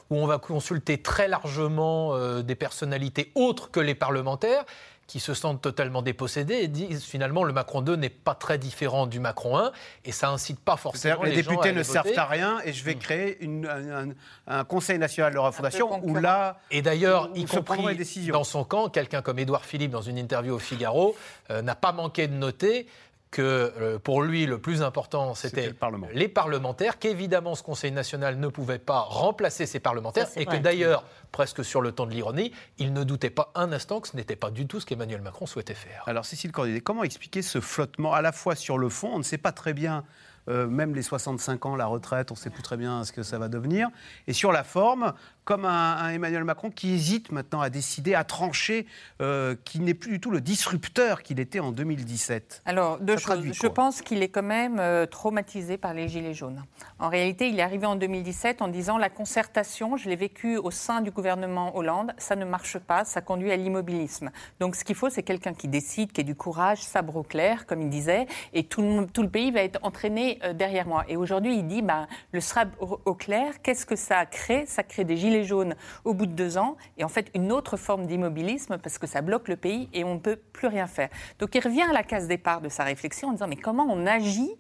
[0.09, 4.63] où on va consulter très largement euh, des personnalités autres que les parlementaires
[5.07, 9.05] qui se sentent totalement dépossédés et disent finalement le Macron 2 n'est pas très différent
[9.05, 9.71] du Macron 1
[10.03, 12.17] et ça incite pas forcément les, gens à députés aller ne servent voter.
[12.17, 14.13] à rien et je vais créer une- un, un-
[14.47, 16.57] un Conseil national de la refondation où là.
[16.71, 18.33] Et d'ailleurs, y compris les décisions.
[18.33, 21.15] dans son camp, quelqu'un comme Édouard Philippe, dans une interview au Figaro,
[21.51, 22.87] euh, n'a pas manqué de noter
[23.35, 25.73] que euh, pour lui, le plus important, c'était
[26.13, 30.55] les parlementaires, qu'évidemment, ce Conseil national ne pouvait pas remplacer ces parlementaires, Ça, et que
[30.55, 34.15] d'ailleurs, presque sur le temps de l'ironie, il ne doutait pas un instant que ce
[34.15, 36.03] n'était pas du tout ce qu'Emmanuel Macron souhaitait faire.
[36.07, 39.23] Alors, Cécile Cordier, comment expliquer ce flottement à la fois sur le fond On ne
[39.23, 40.05] sait pas très bien,
[40.47, 43.21] euh, même les 65 ans, la retraite, on ne sait plus très bien ce que
[43.21, 43.89] ça va devenir.
[44.27, 45.13] Et sur la forme,
[45.45, 48.85] comme un, un Emmanuel Macron qui hésite maintenant à décider, à trancher,
[49.21, 52.63] euh, qui n'est plus du tout le disrupteur qu'il était en 2017.
[52.65, 53.43] Alors, deux choses.
[53.53, 56.63] Je pense qu'il est quand même euh, traumatisé par les Gilets jaunes.
[56.99, 60.71] En réalité, il est arrivé en 2017 en disant la concertation, je l'ai vécu au
[60.71, 64.31] sein du gouvernement Hollande, ça ne marche pas, ça conduit à l'immobilisme.
[64.59, 67.67] Donc, ce qu'il faut, c'est quelqu'un qui décide, qui ait du courage, sabre au clair,
[67.67, 70.87] comme il disait, et tout le, monde- tout le pays va être entraîné euh, derrière
[70.87, 71.05] moi.
[71.07, 72.39] Et aujourd'hui, il dit, bah, le
[72.79, 74.65] au, au clair, qu'est-ce que ça crée?
[74.65, 77.77] Ça crée des gilets jaunes au bout de deux ans, et en fait une autre
[77.77, 81.09] forme d'immobilisme, parce que ça bloque le pays et on ne peut plus rien faire.
[81.39, 84.05] Donc il revient à la case départ de sa réflexion en disant, mais comment on
[84.05, 84.51] agit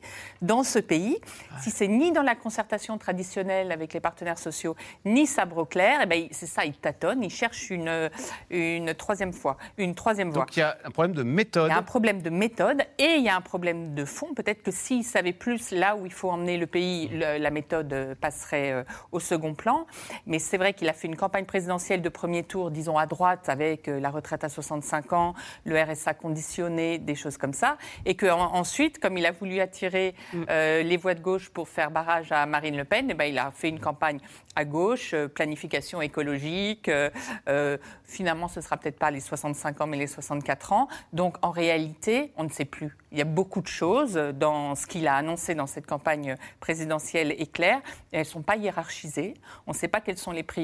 [0.41, 1.17] dans ce pays
[1.61, 6.05] si c'est ni dans la concertation traditionnelle avec les partenaires sociaux, ni sabre clair, et
[6.05, 8.09] ben, c'est ça, il tâtonne, il cherche une,
[8.49, 10.43] une troisième fois, une troisième voie.
[10.45, 11.67] Donc il y a un problème de méthode.
[11.67, 14.33] Il y a un problème de méthode et il y a un problème de fond.
[14.35, 17.91] Peut-être que s'il savait plus là où il faut emmener le pays, le- la méthode
[17.93, 19.85] euh, passerait euh, au second plan.
[20.25, 23.49] Mais c'est vrai qu'il a fait une campagne présidentielle de premier tour, disons à droite,
[23.49, 25.33] avec euh, la retraite à 65 ans,
[25.65, 27.77] le RSA conditionné, des choses comme ça.
[28.05, 30.15] Et qu'ensuite, comme il a voulu attirer
[30.49, 33.37] euh, les voix de gauche pour faire barrage à Marine Le Pen, eh ben, il
[33.37, 34.19] a fait une campagne
[34.55, 36.89] à gauche, euh, planification écologique.
[36.89, 40.87] euh, finalement, ce sera peut-être pas les 65 ans, mais les 64 ans.
[41.13, 42.95] Donc, en réalité, on ne sait plus.
[43.11, 47.33] Il y a beaucoup de choses dans ce qu'il a annoncé dans cette campagne présidentielle
[47.37, 47.81] éclair.
[48.11, 49.35] Elles ne sont pas hiérarchisées.
[49.67, 50.54] On ne sait pas quelles sont les priorités.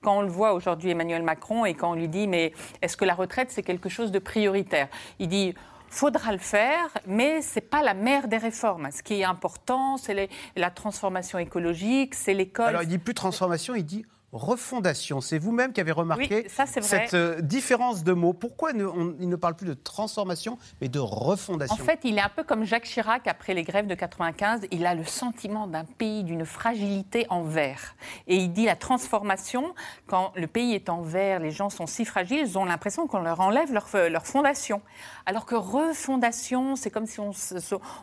[0.00, 3.04] Quand on le voit aujourd'hui, Emmanuel Macron, et quand on lui dit, mais est-ce que
[3.04, 4.88] la retraite, c'est quelque chose de prioritaire?
[5.18, 5.54] Il dit,
[5.88, 8.90] faudra le faire, mais c'est pas la mère des réformes.
[8.90, 12.68] Ce qui est important, c'est la transformation écologique, c'est l'école.
[12.68, 15.20] Alors il dit plus transformation, il dit refondation.
[15.20, 18.32] C'est vous-même qui avez remarqué Oui, ça, cette euh, différence de mots.
[18.32, 21.74] Pourquoi ne- on- il ne parle plus de transformation, mais de refondation?
[21.74, 24.62] En fait, il est un peu comme Jacques Chirac après les grèves de 95.
[24.70, 27.94] Il a le sentiment d'un pays d'une fragilité en verre.
[28.26, 29.74] Et il dit la transformation,
[30.06, 33.20] quand le pays est en verre, les gens sont si fragiles, ils ont l'impression qu'on
[33.20, 34.80] leur enlève leur, leur fondation.
[35.26, 37.32] Alors que refondation, c'est comme si on,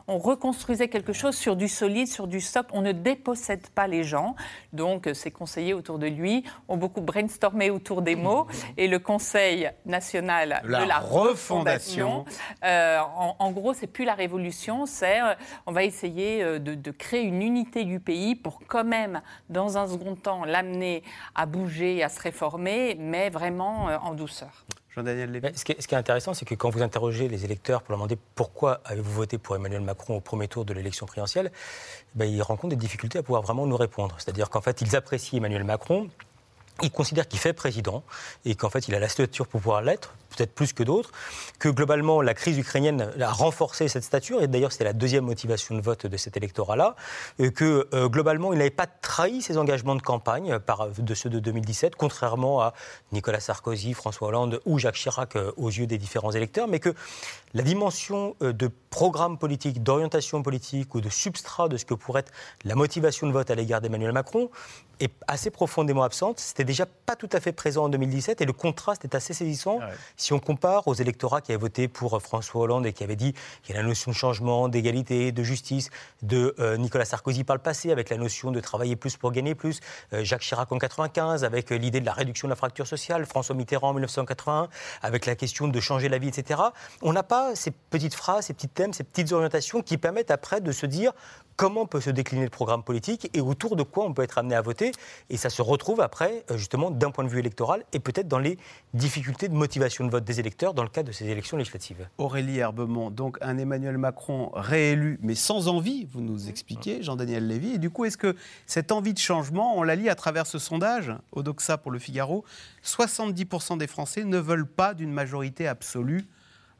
[0.07, 2.69] reconstruisait quelque chose sur du solide, sur du socle.
[2.73, 4.35] On ne dépossède pas les gens.
[4.73, 6.18] Donc, euh, ses conseillers autour de lui
[6.67, 8.47] ont beaucoup brainstormé autour des mots.
[8.77, 12.19] Et le Conseil national La de la refondation.
[12.19, 12.25] refondation
[12.63, 15.33] euh, en, en gros, c'est plus la révolution, c'est euh,
[15.65, 19.77] on va essayer euh, de, de créer une unité du pays pour quand même, dans
[19.77, 21.03] un second temps, l'amener
[21.35, 24.65] à bouger, à se réformer, mais vraiment euh, en douceur.
[25.03, 28.81] Ce qui est intéressant, c'est que quand vous interrogez les électeurs pour leur demander pourquoi
[28.85, 31.51] avez-vous voté pour Emmanuel Macron au premier tour de l'élection présidentielle,
[32.15, 34.15] ben, ils rencontrent des difficultés à pouvoir vraiment nous répondre.
[34.17, 36.09] C'est-à-dire qu'en fait, ils apprécient Emmanuel Macron.
[36.81, 38.03] Ils considèrent qu'il fait président
[38.45, 41.11] et qu'en fait il a la stature pour pouvoir l'être, peut-être plus que d'autres,
[41.59, 45.75] que globalement la crise ukrainienne a renforcé cette stature et d'ailleurs c'était la deuxième motivation
[45.75, 46.95] de vote de cet électorat-là,
[47.37, 51.29] et que euh, globalement il n'avait pas trahi ses engagements de campagne par, de ceux
[51.29, 52.73] de 2017, contrairement à
[53.11, 56.93] Nicolas Sarkozy, François Hollande ou Jacques Chirac euh, aux yeux des différents électeurs, mais que
[57.53, 62.21] la dimension euh, de programme politique, d'orientation politique ou de substrat de ce que pourrait
[62.21, 62.31] être
[62.63, 64.49] la motivation de vote à l'égard d'Emmanuel Macron
[64.99, 66.39] est assez profondément absente.
[66.69, 69.79] Déjà pas tout à fait présent en 2017 et le contraste est assez saisissant
[70.17, 73.15] si on compare aux électorats qui avaient voté pour euh, François Hollande et qui avaient
[73.15, 75.89] dit qu'il y a la notion de changement, d'égalité, de justice,
[76.21, 79.55] de euh, Nicolas Sarkozy par le passé avec la notion de travailler plus pour gagner
[79.55, 79.79] plus,
[80.13, 83.55] euh, Jacques Chirac en 95 avec l'idée de la réduction de la fracture sociale, François
[83.55, 84.69] Mitterrand en 1981
[85.01, 86.61] avec la question de changer la vie, etc.
[87.01, 90.61] On n'a pas ces petites phrases, ces petits thèmes, ces petites orientations qui permettent après
[90.61, 91.13] de se dire
[91.59, 94.55] comment peut se décliner le programme politique et autour de quoi on peut être amené
[94.55, 94.93] à voter.
[95.29, 98.39] Et ça se retrouve après, euh, justement, d'un point de vue électoral et peut-être dans
[98.39, 98.57] les
[98.93, 102.07] difficultés de motivation de vote des électeurs dans le cadre de ces élections législatives.
[102.17, 107.73] Aurélie Herbemont, donc un Emmanuel Macron réélu, mais sans envie, vous nous expliquez, Jean-Daniel Lévy.
[107.73, 110.59] Et du coup, est-ce que cette envie de changement, on la lit à travers ce
[110.59, 112.45] sondage, Odoxa pour le Figaro
[112.85, 116.25] 70% des Français ne veulent pas d'une majorité absolue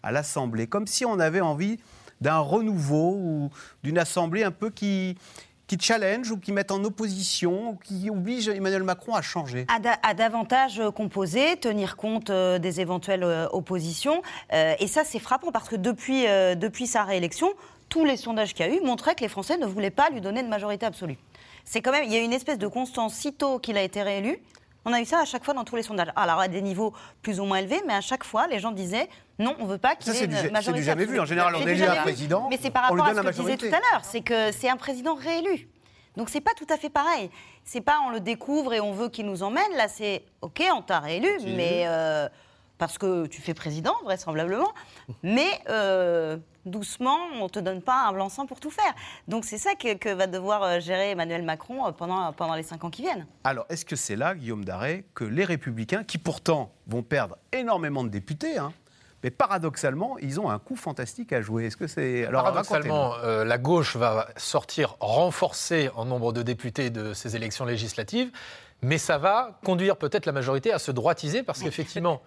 [0.04, 0.68] à l'Assemblée.
[0.68, 1.80] Comme si on avait envie
[2.22, 3.50] d'un renouveau ou
[3.84, 5.18] d'une Assemblée un peu qui,
[5.68, 9.66] qui challenge ou qui met en opposition ou qui oblige Emmanuel Macron à changer.
[9.74, 14.22] à, da- à davantage euh, composer, tenir compte euh, des éventuelles euh, oppositions.
[14.52, 16.24] Et ça, c'est frappant parce que depuis,
[16.56, 17.50] depuis sa réélection,
[17.88, 20.22] tous les sondages qu'il y a eu montraient que les Français ne voulaient pas lui
[20.22, 21.18] donner de majorité absolue.
[21.66, 24.40] C'est quand même, il y a une espèce de constance sitôt qu'il a été réélu.
[24.86, 26.08] On a eu ça à chaque fois dans tous les sondages.
[26.16, 29.10] Alors à des niveaux plus ou moins élevés, mais à chaque fois, les gens disaient
[29.38, 31.20] non, on veut pas qu'il ait une du- c'est du majorité jamais vu.
[31.20, 33.42] En général, on élit un président, Mais c'est par rapport à ce que je disais
[33.44, 33.70] majorité.
[33.70, 35.68] tout à l'heure, c'est que c'est un président réélu.
[36.18, 37.30] Donc c'est pas tout à fait pareil.
[37.64, 39.72] C'est pas on le découvre et on veut qu'il nous emmène.
[39.78, 42.28] Là, c'est ok, on t'a réélu, mais euh,
[42.78, 44.72] parce que tu fais président vraisemblablement,
[45.24, 46.38] mais euh,
[46.70, 48.94] doucement, on te donne pas un blanc-seing pour tout faire.
[49.28, 52.64] Donc c'est ça que, que va devoir euh, gérer Emmanuel Macron euh, pendant pendant les
[52.64, 53.26] cinq ans qui viennent.
[53.44, 58.04] Alors, est-ce que c'est là, Guillaume Daré, que les Républicains, qui pourtant vont perdre énormément
[58.04, 58.72] de députés, hein,
[59.24, 63.44] mais paradoxalement, ils ont un coup fantastique à jouer Est-ce que c'est alors Paradoxalement, euh,
[63.44, 68.32] la gauche va sortir renforcée en nombre de députés de ces élections législatives,
[68.82, 72.22] mais ça va conduire peut-être la majorité à se droitiser parce qu'effectivement,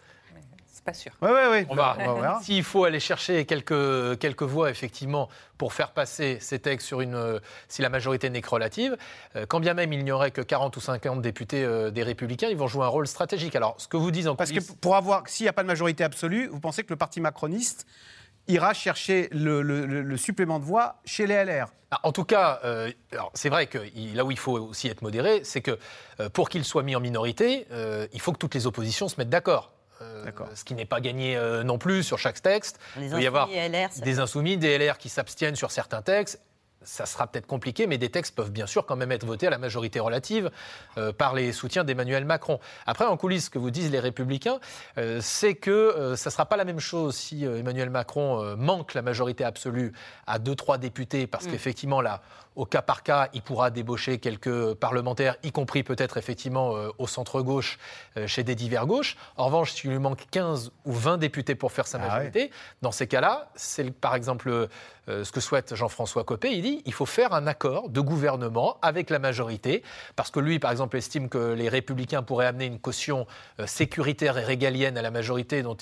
[0.82, 1.12] c'est pas sûr.
[1.22, 1.66] Oui, oui, oui.
[1.70, 1.96] On va.
[2.42, 7.14] S'il faut aller chercher quelques, quelques voix, effectivement, pour faire passer ces textes sur une,
[7.14, 8.96] euh, si la majorité n'est que relative,
[9.36, 12.48] euh, quand bien même il n'y aurait que 40 ou 50 députés euh, des Républicains,
[12.48, 13.54] ils vont jouer un rôle stratégique.
[13.54, 15.68] Alors, ce que vous dites en Parce que pour avoir, s'il n'y a pas de
[15.68, 17.86] majorité absolue, vous pensez que le parti macroniste
[18.48, 22.24] ira chercher le, le- le- le supplément de voix chez les LR Ah, En tout
[22.24, 22.90] cas, euh,
[23.34, 23.78] c'est vrai que
[24.16, 25.78] là où il faut aussi être modéré, c'est que
[26.18, 29.14] euh, pour qu'il soit mis en minorité, euh, il faut que toutes les oppositions se
[29.16, 29.71] mettent d'accord.
[30.02, 32.78] Euh, ce qui n'est pas gagné euh, non plus sur chaque texte.
[32.96, 36.40] Les il peut y avoir LR, des insoumis, des LR qui s'abstiennent sur certains textes.
[36.84, 39.50] Ça sera peut-être compliqué, mais des textes peuvent bien sûr quand même être votés à
[39.50, 40.50] la majorité relative
[40.98, 42.58] euh, par les soutiens d'Emmanuel Macron.
[42.86, 44.58] Après, en coulisses, ce que vous disent les Républicains,
[44.98, 48.42] euh, c'est que euh, ça ne sera pas la même chose si euh, Emmanuel Macron
[48.42, 49.92] euh, manque la majorité absolue
[50.26, 51.50] à deux, trois députés, parce Mm.
[51.52, 52.20] qu'effectivement, là,
[52.56, 57.06] au cas par cas, il pourra débaucher quelques parlementaires, y compris peut-être effectivement euh, au
[57.06, 57.78] centre-gauche,
[58.16, 59.16] euh, chez des divers gauches.
[59.36, 62.50] En revanche, s'il lui manque 15 ou 20 députés pour faire sa Ah majorité,
[62.82, 66.52] dans ces cas-là, c'est par exemple euh, ce que souhaite Jean-François Copé.
[66.52, 69.82] Il dit il faut faire un accord de gouvernement avec la majorité,
[70.14, 73.26] parce que lui, par exemple, estime que les républicains pourraient amener une caution
[73.66, 75.76] sécuritaire et régalienne à la majorité dont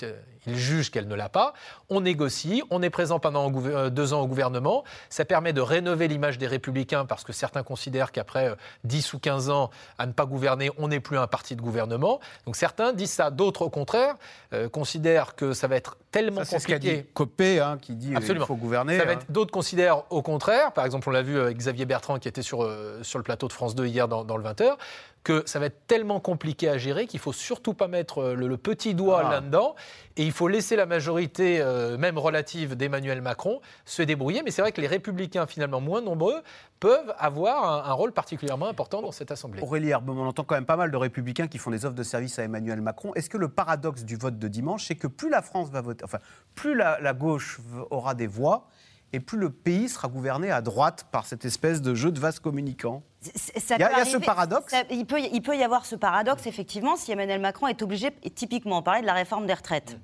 [0.47, 1.53] il juge qu'elle ne l'a pas.
[1.89, 3.49] On négocie, on est présent pendant
[3.89, 4.83] deux ans au gouvernement.
[5.09, 6.60] Ça permet de rénover l'image des républicains,
[7.07, 10.87] parce que certains considèrent qu'après euh, 10 ou 15 ans à ne pas gouverner, on
[10.87, 12.19] n'est plus un parti de gouvernement.
[12.45, 13.29] Donc certains disent ça.
[13.31, 14.15] D'autres, au contraire,
[14.53, 16.97] euh, considèrent que ça va être tellement Ça, c'est ce qu'a compliqué.
[17.01, 18.45] dit Copé, hein, qui dit Absolument.
[18.45, 18.99] qu'il faut gouverner.
[18.99, 19.09] Hein.
[19.09, 22.41] être- D'autres considèrent au contraire, par exemple, on l'a vu avec Xavier Bertrand qui était
[22.41, 24.77] sur, euh, sur le plateau de France 2 hier dans, dans le 20h,
[25.23, 28.47] que ça va être tellement compliqué à gérer qu'il faut surtout pas mettre euh, le,
[28.47, 29.31] le petit doigt Ah.
[29.33, 29.75] là-dedans
[30.17, 34.41] et il faut laisser la majorité, euh, même relative, d'Emmanuel Macron se débrouiller.
[34.43, 36.41] Mais c'est vrai que les républicains, finalement moins nombreux,
[36.79, 39.61] peuvent avoir un, un rôle particulièrement important dans cette Assemblée.
[39.61, 42.03] Aurélie Herbe, on entend quand même pas mal de républicains qui font des offres de
[42.03, 43.13] service à Emmanuel Macron.
[43.13, 46.03] Est-ce que le paradoxe du vote de dimanche, c'est que plus la France va voter,
[46.03, 46.17] enfin,
[46.55, 47.59] plus la, la gauche
[47.91, 48.67] aura des voix,
[49.13, 52.39] et plus le pays sera gouverné à droite par cette espèce de jeu de vase
[52.39, 53.03] communicant?
[53.21, 55.41] Ça Il y a- peut il y a ce paradoxe ça- il, peut, y- il
[55.41, 59.01] peut y avoir ce paradoxe, effectivement, si Emmanuel Macron est obligé, et typiquement, on parlait
[59.01, 59.97] de la réforme des retraites.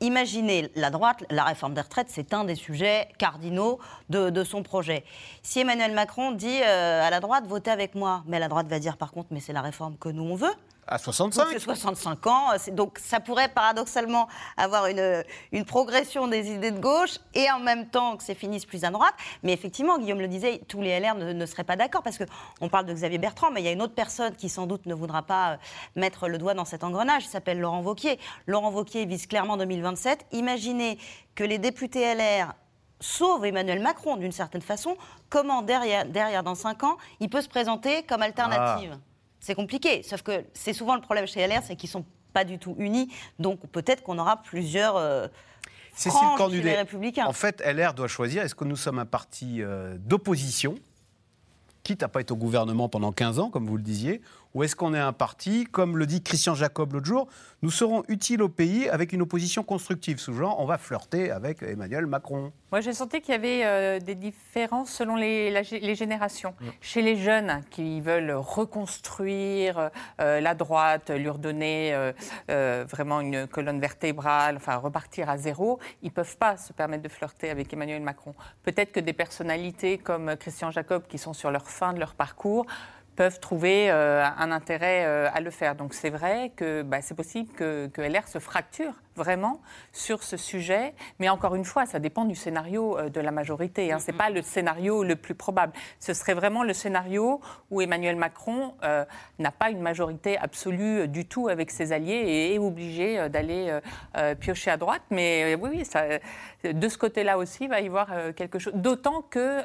[0.00, 3.78] Imaginez la droite, la réforme des retraites, c'est un des sujets cardinaux
[4.10, 5.04] de, de son projet.
[5.42, 8.78] Si Emmanuel Macron dit euh, à la droite, votez avec moi, mais la droite va
[8.80, 10.52] dire par contre, mais c'est la réforme que nous on veut.
[10.86, 16.28] À Donc, 65 c'est 65 ans, c'est- donc ça pourrait paradoxalement avoir une, une progression
[16.28, 19.14] des idées de gauche et en même temps que c'est finisse plus à droite.
[19.42, 22.68] Mais effectivement, Guillaume le disait, tous les LR ne, ne seraient pas d'accord parce qu'on
[22.68, 24.94] parle de Xavier Bertrand, mais il y a une autre personne qui sans doute ne
[24.94, 25.56] voudra pas euh,
[25.96, 28.18] mettre le doigt dans cet engrenage, il s'appelle Laurent Wauquiez.
[28.46, 30.26] Laurent Wauquiez vise clairement 2027.
[30.32, 30.98] Imaginez
[31.34, 32.52] que les députés LR
[33.00, 34.96] sauvent Emmanuel Macron d'une certaine façon,
[35.30, 38.92] comment derrière, derrière dans 5 ans, il peut se présenter comme alternative?
[38.94, 39.13] Ah.
[39.44, 40.02] C'est compliqué.
[40.02, 43.12] Sauf que c'est souvent le problème chez LR, c'est qu'ils sont pas du tout unis.
[43.38, 45.28] Donc peut-être qu'on aura plusieurs euh,
[45.94, 46.76] Cécile Cornudet,
[47.24, 50.74] en fait, LR doit choisir est-ce que nous sommes un parti euh, d'opposition,
[51.84, 54.20] quitte à pas être au gouvernement pendant 15 ans, comme vous le disiez,
[54.54, 57.28] ou est-ce qu'on est un parti, comme le dit Christian Jacob l'autre jour,
[57.62, 61.62] nous serons utiles au pays avec une opposition constructive, sous genre on va flirter avec
[61.62, 65.80] Emmanuel Macron Moi, j'ai senti qu'il y avait euh, des différences selon les, la gé-
[65.80, 66.54] les générations.
[66.80, 69.90] Chez les jeunes qui veulent reconstruire
[70.20, 72.12] euh, la droite, lui redonner euh,
[72.50, 77.02] euh, vraiment une colonne vertébrale, enfin repartir à zéro, ils ne peuvent pas se permettre
[77.02, 78.34] de flirter avec Emmanuel Macron.
[78.62, 82.66] Peut-être que des personnalités comme Christian Jacob, qui sont sur leur fin de leur parcours,
[83.16, 85.74] peuvent trouver euh, un intérêt euh, à le faire.
[85.74, 89.60] Donc c'est vrai que bah, c'est possible que, que LR se fracture vraiment
[89.92, 93.92] sur ce sujet, mais encore une fois, ça dépend du scénario euh, de la majorité.
[93.92, 93.98] Hein.
[93.98, 95.72] Ce n'est pas le scénario le plus probable.
[96.00, 99.04] Ce serait vraiment le scénario où Emmanuel Macron euh,
[99.38, 103.78] n'a pas une majorité absolue euh, du tout avec ses alliés et est obligé d'aller
[104.16, 105.02] euh, piocher à droite.
[105.10, 106.04] Mais euh, oui, oui, ça,
[106.64, 108.74] de ce côté-là aussi, il va y avoir quelque chose.
[108.74, 109.60] D'autant que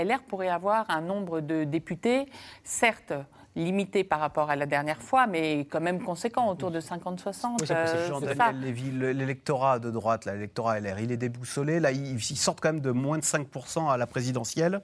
[0.00, 2.26] LR pourrait avoir un nombre de députés,
[2.62, 3.12] certes
[3.56, 7.58] limité par rapport à la dernière fois, mais quand même conséquent, autour de 50-60.
[7.76, 8.34] euh, Jean c'est ça.
[8.34, 11.78] Daniel Lévy, le- l'électorat de droite, l'électorat LR, il est déboussolé.
[11.78, 14.80] Là, ils, ils sortent quand même de moins de 5% à la présidentielle.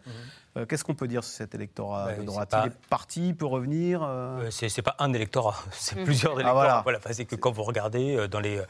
[0.57, 3.29] Euh, Qu'est-ce qu'on peut dire sur cet électorat Ouais, de droite pas- Il est parti,
[3.29, 6.05] il peut revenir euh Euh, C'est pas un électorat, c'est Mhm.
[6.05, 6.81] plusieurs Ah, électorats.
[6.83, 6.99] voilà.
[7.13, 8.61] C'est que quand vous regardez euh, dans les,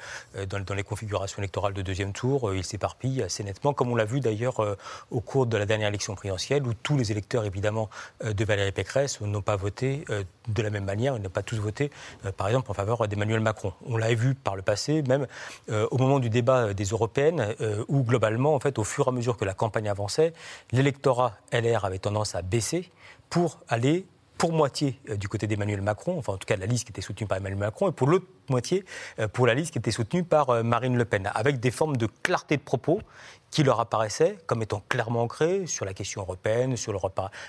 [0.49, 4.05] dans, dans les configurations électorales de deuxième tour, il s'éparpille assez nettement, comme on l'a
[4.05, 4.77] vu d'ailleurs
[5.11, 7.89] au cours de la dernière élection présidentielle, où tous les électeurs, évidemment,
[8.23, 10.05] de Valérie Pécresse n'ont pas voté
[10.49, 11.91] de la même manière, ils n'ont pas tous voté,
[12.37, 13.73] par exemple, en faveur d'Emmanuel Macron.
[13.87, 15.27] On l'a vu par le passé, même
[15.71, 17.55] au moment du débat des européennes,
[17.89, 20.33] où globalement, en fait, au fur et à mesure que la campagne avançait,
[20.73, 22.91] l'électorat LR avait tendance à baisser
[23.29, 24.07] pour aller
[24.41, 27.03] pour moitié euh, du côté d'Emmanuel Macron, enfin en tout cas la liste qui était
[27.03, 28.87] soutenue par Emmanuel Macron, et pour l'autre moitié
[29.19, 31.99] euh, pour la liste qui était soutenue par euh, Marine Le Pen, avec des formes
[31.99, 33.03] de clarté de propos
[33.51, 36.99] qui leur apparaissaient comme étant clairement ancrées sur la question européenne, sur le,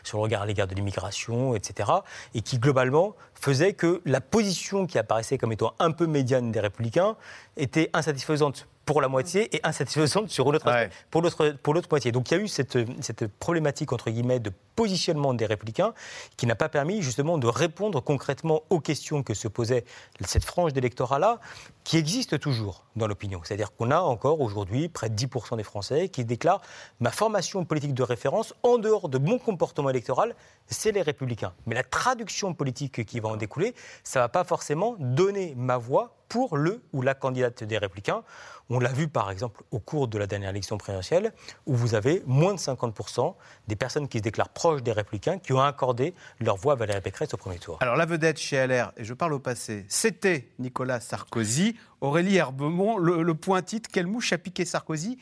[0.03, 1.89] sur le regard à l'égard de l'immigration, etc.
[2.33, 6.59] Et qui globalement faisaient que la position qui apparaissait comme étant un peu médiane des
[6.59, 7.15] républicains
[7.55, 10.71] était insatisfaisante pour la moitié et insatisfaisante sur l'autre
[11.09, 12.11] pour l'autre pour l'autre moitié.
[12.11, 15.93] Donc il y a eu cette, cette problématique entre guillemets de positionnement des républicains
[16.37, 19.85] qui n'a pas permis justement de répondre concrètement aux questions que se posait
[20.25, 21.39] cette frange d'électorat-là,
[21.83, 23.41] qui existe toujours dans l'opinion.
[23.43, 26.61] C'est-à-dire qu'on a encore aujourd'hui près de 10% des Français qui déclarent
[26.99, 30.35] ma formation politique de référence en dehors de mon comportement électoral,
[30.71, 31.53] c'est les républicains.
[31.67, 35.77] Mais la traduction politique qui va en découler, ça ne va pas forcément donner ma
[35.77, 38.23] voix pour le ou la candidate des républicains.
[38.69, 41.33] On l'a vu par exemple au cours de la dernière élection présidentielle,
[41.65, 43.35] où vous avez moins de 50%
[43.67, 47.01] des personnes qui se déclarent proches des républicains qui ont accordé leur voix à Valérie
[47.01, 47.79] Pécresse au premier tour.
[47.81, 51.75] Alors la vedette chez LR, et je parle au passé, c'était Nicolas Sarkozy.
[51.99, 55.19] Aurélie Herbemont, le, le point titre, quelle mouche a piqué Sarkozy?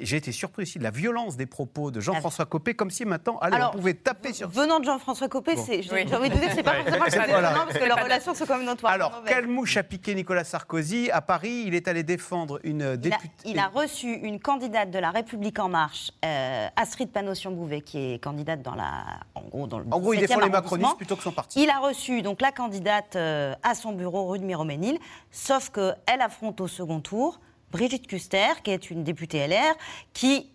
[0.00, 3.38] J'ai été surpris aussi de la violence des propos de Jean-François Copé, comme si maintenant,
[3.40, 4.48] allez, Alors, on pouvait taper sur...
[4.48, 5.64] Venant de Jean-François Copé, Bon.
[5.64, 6.14] c'est- j'ai Oui.
[6.14, 7.50] envie de dire que c'est pas forcément très Voilà.
[7.50, 8.92] étonnant parce que leurs relations sont quand même notoires.
[8.92, 12.86] Alors, quelle mouche a piqué Nicolas Sarkozy À Paris, il est allé défendre une Il
[12.86, 13.28] a, députée...
[13.44, 18.18] il a reçu une candidate de la République En Marche, euh, Astrid Panossion-Bouvet, qui est
[18.18, 19.04] candidate dans la.
[19.34, 21.62] En gros, dans le En gros, il 17e défend les macronistes plutôt que son parti.
[21.62, 24.98] Il a reçu donc la candidate euh, à son bureau rue de Miroménil,
[25.30, 27.40] sauf qu'elle affronte au second tour
[27.72, 29.74] Brigitte Custer, qui est une députée LR,
[30.12, 30.52] qui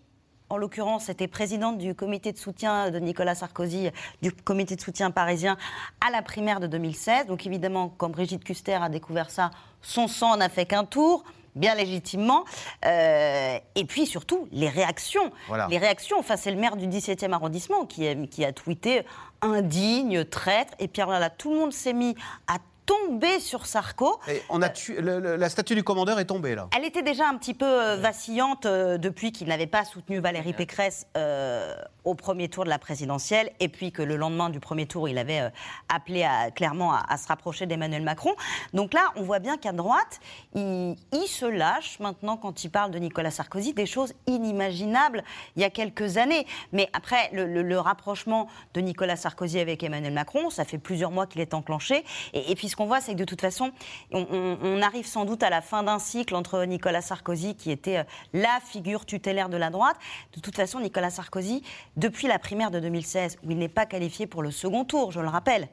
[0.50, 3.90] en l'occurrence, était présidente du comité de soutien de Nicolas Sarkozy,
[4.22, 5.58] du comité de soutien parisien
[6.00, 7.26] à la primaire de 2016.
[7.26, 9.50] Donc évidemment, quand Brigitte Custer a découvert ça,
[9.82, 12.44] son sang n'a fait qu'un tour bien légitimement.
[12.86, 15.30] Euh, et puis surtout, les réactions.
[15.48, 15.66] Voilà.
[15.68, 19.02] Les réactions, enfin, c'est le maire du 17e arrondissement qui a, qui a tweeté
[19.42, 20.72] indigne, traître.
[20.78, 22.14] Et puis alors là, tout le monde s'est mis
[22.46, 22.58] à
[22.88, 24.18] tomber sur Sarko.
[24.28, 26.68] Et on a tué- le- le- la statue du commandeur est tombée, là.
[26.76, 30.54] Elle était déjà un petit peu euh, vacillante euh, depuis qu'il n'avait pas soutenu Valérie
[30.54, 31.74] Pécresse euh,
[32.04, 35.18] au premier tour de la présidentielle, et puis que le lendemain du premier tour, il
[35.18, 35.52] avait
[35.90, 38.34] appelé à- clairement à, à se rapprocher d'Emmanuel Macron.
[38.72, 40.18] Donc là, on voit bien qu'à droite,
[40.54, 45.22] il, il se lâche maintenant quand il parle de Nicolas Sarkozy, des choses inimaginables
[45.56, 46.46] il y a quelques années.
[46.72, 51.10] Mais après, le, le- le rapprochement de Nicolas Sarkozy avec Emmanuel Macron, ça fait plusieurs
[51.10, 52.04] mois qu'il est enclenché.
[52.32, 53.72] Et, et puis ce qu'on voit, c'est que de toute façon,
[54.12, 57.72] on, on- on arrive sans doute à la fin d'un cycle entre Nicolas Sarkozy, qui
[57.72, 59.96] était euh, la figure tutélaire de la droite.
[60.34, 61.64] De toute façon, Nicolas Sarkozy,
[61.96, 65.18] depuis la primaire de 2016, où il n'est pas qualifié pour le second tour, je
[65.20, 65.68] le rappelle,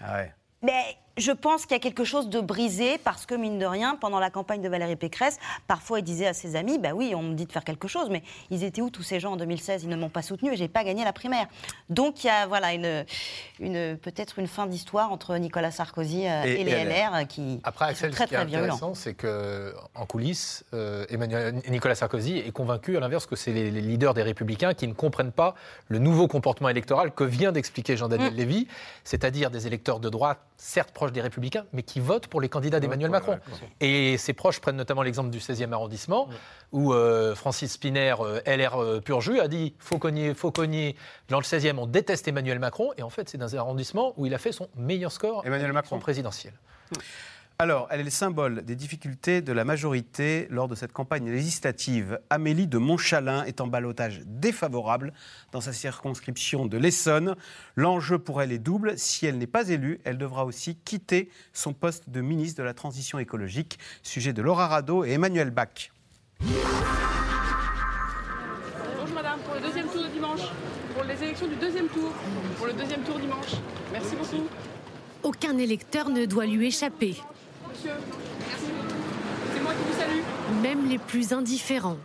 [0.00, 0.32] Ah ouais.
[0.62, 3.96] mais je pense qu'il y a quelque chose de brisé parce que, mine de rien,
[4.00, 7.22] pendant la campagne de Valérie Pécresse, parfois il disait à ses amis Bah oui, on
[7.22, 9.82] me dit de faire quelque chose, mais ils étaient où tous ces gens en 2016
[9.82, 11.46] Ils ne m'ont pas soutenu et j'ai pas gagné la primaire.
[11.88, 13.04] Donc il y a voilà, une,
[13.58, 17.60] une, peut-être une fin d'histoire entre Nicolas Sarkozy euh, et, Et- les LR euh, qui,
[17.64, 18.64] Après, Axel, très ce qui est très violents.
[18.64, 23.70] intéressant, c'est qu'en coulisses, euh, Emmanuel, Nicolas Sarkozy est convaincu, à l'inverse, que c'est les,
[23.70, 25.54] les leaders des Républicains qui ne comprennent pas
[25.88, 28.36] le nouveau comportement électoral que vient d'expliquer Jean-Daniel Mm.
[28.36, 28.68] Lévy,
[29.04, 32.80] c'est-à-dire des électeurs de droite, certes proches des Républicains, mais qui votent pour les candidats
[32.80, 33.38] d'Emmanuel Macron.
[33.80, 36.28] Et ses proches prennent notamment l'exemple du 16e arrondissement,
[36.72, 40.96] où euh, Francis Spiner, euh, LR euh, pur jus, a dit faut cogner, faut cogner.
[41.28, 44.26] Dans le 16e, on déteste Emmanuel Macron, et en fait, c'est dans un arrondissement où
[44.26, 45.98] il a fait son meilleur score Emmanuel Macron.
[45.98, 46.52] présidentiel.
[47.60, 52.18] Alors, elle est le symbole des difficultés de la majorité lors de cette campagne législative.
[52.30, 55.12] Amélie de Montchalin est en balotage défavorable
[55.52, 57.36] dans sa circonscription de l'Essonne.
[57.76, 58.96] L'enjeu pour elle est double.
[58.96, 62.72] Si elle n'est pas élue, elle devra aussi quitter son poste de ministre de la
[62.72, 63.78] Transition écologique.
[64.02, 65.92] Sujet de Laura Rado et Emmanuel Bach.
[66.40, 66.64] Bonjour
[69.14, 70.40] madame, pour le deuxième tour de dimanche,
[70.94, 72.10] pour les élections du deuxième tour,
[72.56, 73.52] pour le deuxième tour dimanche.
[73.92, 74.48] Merci beaucoup.
[75.22, 77.14] Aucun électeur ne doit lui échapper,
[77.80, 77.96] Monsieur,
[78.46, 78.66] merci.
[79.54, 80.62] C'est moi qui vous salue.
[80.62, 81.96] même les plus indifférents.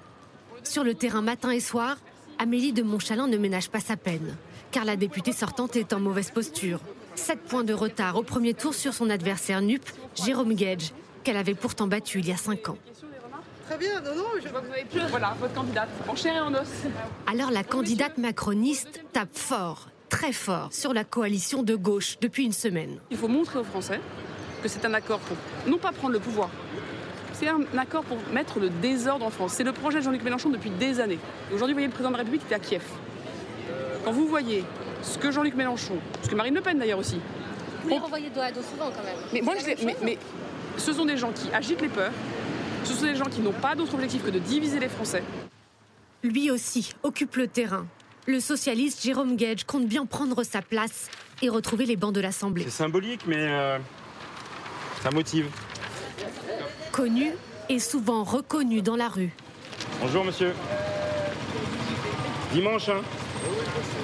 [0.64, 1.98] Sur le terrain matin et soir,
[2.40, 4.38] Amélie de Montchalin ne ménage pas sa peine,
[4.72, 6.80] car la députée sortante est en mauvaise posture.
[7.16, 9.84] Sept points de retard au premier tour sur son adversaire NUP,
[10.16, 10.94] Jérôme Gage,
[11.26, 12.78] qu'elle avait pourtant battu il y a cinq ans.
[13.68, 15.02] Très bien, non, non, je vois que vous avez plus.
[15.10, 16.68] Voilà, votre candidate, en chair et en os.
[17.28, 22.54] Alors la candidate macroniste tape fort, très fort, sur la coalition de gauche depuis une
[22.54, 23.00] semaine.
[23.12, 24.00] Il faut montrer aux Français
[24.66, 25.38] que c'est un accord pour
[25.68, 26.50] non pas prendre le pouvoir,
[27.34, 29.54] c'est un accord pour mettre le désordre en France.
[29.54, 31.20] C'est le projet de Jean-Luc Mélenchon depuis des années.
[31.54, 32.82] Aujourd'hui, vous voyez, le président de la République était à Kiev.
[34.04, 34.64] Quand vous voyez
[35.04, 37.20] ce que Jean-Luc Mélenchon, ce que Marine Le Pen d'ailleurs aussi,
[37.86, 39.18] Mais renvoyer dos à dos souvent quand même.
[39.34, 40.18] Mais moi, je les- mais
[40.78, 42.12] ce sont des gens qui agitent les peurs.
[42.86, 45.22] Ce sont des gens qui n'ont pas d'autre objectif que de diviser les Français.
[46.24, 47.86] Lui aussi occupe le terrain.
[48.26, 51.10] Le socialiste Jérôme Gage compte bien prendre sa place
[51.44, 52.64] et retrouver les bancs de l'Assemblée.
[52.64, 53.78] C'est symbolique, mais euh,
[55.06, 55.46] ça motive.
[56.92, 57.34] Connu
[57.70, 59.30] et souvent reconnu dans la rue.
[60.02, 60.52] Bonjour, monsieur.
[62.52, 63.02] Dimanche, hein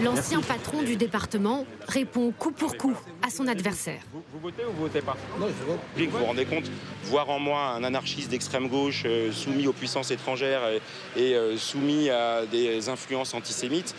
[0.04, 2.96] L'ancien patron du département répond coup pour coup
[3.26, 4.02] à son adversaire.
[4.14, 5.18] Vous, vous votez ou vous votez pas?
[5.40, 5.80] Non, je vote.
[5.98, 6.70] Vous vous rendez compte
[7.06, 10.82] Voir en moi un anarchiste d'extrême gauche euh, soumis aux puissances étrangères et,
[11.20, 13.96] et, euh, soumis à des influences antisémites,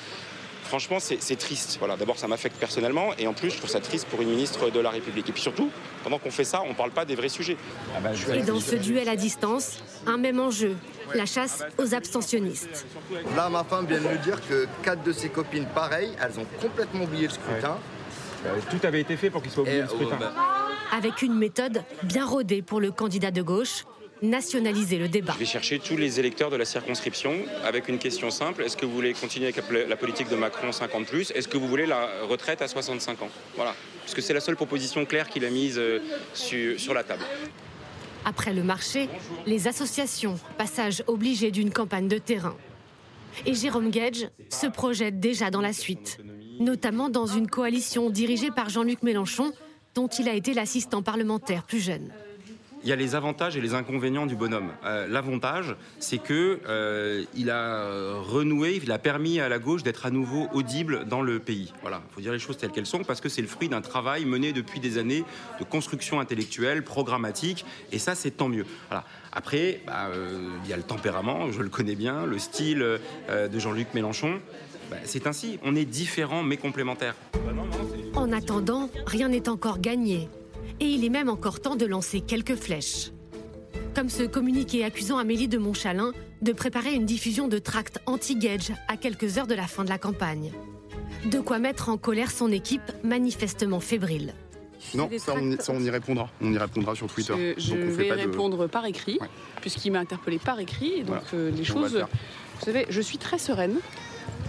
[0.73, 1.77] franchement, c'est triste.
[1.81, 4.71] Voilà, D'abord, ça m'affecte personnellement et en plus, je trouve ça triste pour une ministre
[4.71, 5.29] de la République.
[5.29, 5.71] Et puis surtout,
[6.03, 7.59] pendant qu'on fait ça, on ne parle pas des vrais sujets.
[8.33, 10.75] Et dans ce duel à distance, un même enjeu,
[11.15, 12.87] la chasse aux abstentionnistes.
[13.37, 16.47] Là, ma femme vient de me dire que quatre de ses copines, pareil, elles ont
[16.59, 17.77] complètement oublié le scrutin.
[18.71, 20.19] tout avait été fait pour qu'il soit oublié le scrutin.
[20.91, 23.85] Avec une méthode bien rodée pour le candidat de gauche,
[24.23, 25.33] nationaliser le débat.
[25.35, 28.63] Je vais chercher tous les électeurs de la circonscription avec une question simple.
[28.63, 31.31] Est-ce que vous voulez continuer avec la- politique de Macron 50 plus?
[31.33, 33.29] Est-ce que vous voulez la retraite à 65 ans?
[33.57, 33.75] Voilà.
[34.03, 36.01] Parce que c'est la seule proposition claire qu'il a mise euh,
[36.35, 37.23] sur, sur la table.
[38.25, 39.09] Après le marché,
[39.47, 42.55] les associations, passage obligé d'une campagne de terrain.
[43.47, 46.19] Et Jérôme Gage se projette déjà dans la suite,
[46.61, 49.53] notamment dans une coalition dirigée par Jean-Luc Mélenchon,
[49.95, 52.13] dont il a été l'assistant parlementaire plus jeune.
[52.85, 54.71] Il y a les avantages et les inconvénients du bonhomme.
[54.85, 60.05] Euh, L'avantage, c'est que euh, il a renoué, il a permis à la gauche d'être
[60.05, 61.73] à nouveau audible dans le pays.
[61.83, 63.83] Voilà, il faut dire les choses telles qu'elles sont parce que c'est le fruit d'un
[63.83, 65.25] travail mené depuis des années
[65.61, 68.67] de construction intellectuelle, programmatique, et ça, c'est tant mieux.
[69.33, 72.81] Après, bah, euh, il y a le tempérament, je le connais bien, le style
[73.31, 74.41] de Jean-Luc Mélenchon.
[74.91, 77.15] Bah, c'est ainsi, on est différents mais complémentaires.
[78.15, 80.29] En attendant, rien n'est encore gagné.
[80.83, 83.13] Et il est même encore temps de lancer quelques flèches.
[83.95, 88.97] Comme ce communiqué accusant Amélie de Montchalin de préparer une diffusion de tracts anti-Gage à
[88.97, 90.51] quelques heures de la fin de la campagne.
[91.31, 94.35] De quoi mettre en colère son équipe manifestement fébrile.
[94.95, 96.29] Non, ça on, y- ça, on y répondra.
[96.41, 97.55] On y répondra sur Twitter.
[97.57, 99.21] Je, je Donc, on fait vais de- répondre par écrit,
[99.61, 100.95] puisqu'il m'a interpellé par écrit.
[100.95, 101.45] Et donc, Voilà.
[101.45, 102.05] euh, les On choses.
[102.59, 103.77] Vous savez, je suis très sereine.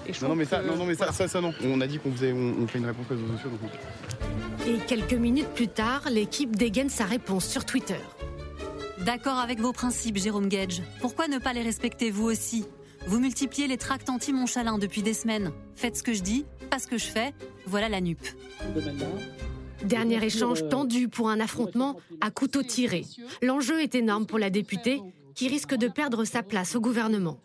[0.08, 1.12] Et je Non, non, mais ça, que- non, non, mais ça, voilà.
[1.14, 1.54] ça, ça, non.
[1.64, 3.50] On a dit qu'on faisait, on, on fait une réponse réseaux sociaux.
[3.50, 3.72] Donc
[4.68, 8.00] Et quelques minutes plus tard, l'équipe dégaine sa réponse sur Twitter.
[9.06, 10.82] D'accord avec vos principes, Jérôme Gage.
[11.02, 12.66] Pourquoi ne pas les respecter vous aussi?
[13.08, 15.52] Vous multipliez les tracts anti-Montchalin depuis des semaines.
[15.76, 17.34] Faites ce que je dis, pas ce que je fais.
[17.66, 18.26] Voilà la nupe.
[19.84, 23.04] Dernier échange tendu pour un affrontement à couteau tiré.
[23.42, 25.02] L'enjeu est énorme pour la députée
[25.36, 27.40] qui risque de perdre sa place au gouvernement.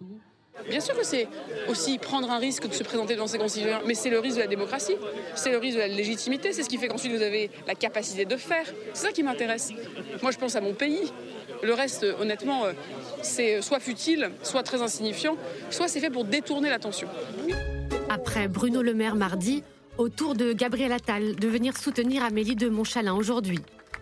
[0.69, 1.29] Bien sûr que c'est
[1.69, 4.43] aussi prendre un risque de se présenter devant ses concitoyens, mais c'est le risque de
[4.43, 4.97] la démocratie,
[5.35, 8.25] c'est le risque de la légitimité, c'est ce qui fait qu'ensuite vous avez la capacité
[8.25, 8.67] de faire.
[8.93, 9.73] C'est ça qui m'intéresse.
[10.23, 11.13] Moi, je pense à mon pays.
[11.63, 12.73] Le reste, honnêtement, euh,
[13.23, 15.37] c'est soit futile, soit très insignifiant,
[15.71, 17.09] soit c'est fait pour détourner l'attention.
[18.09, 19.65] Après Bruno Le Maire mardi,
[19.97, 23.59] au tour de Gabriel Attal de venir soutenir Amélie de Montchalin aujourd'hui.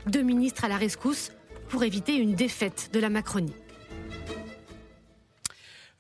[0.07, 1.30] Deux ministres à la rescousse
[1.68, 3.54] pour éviter une défaite de la Macronie.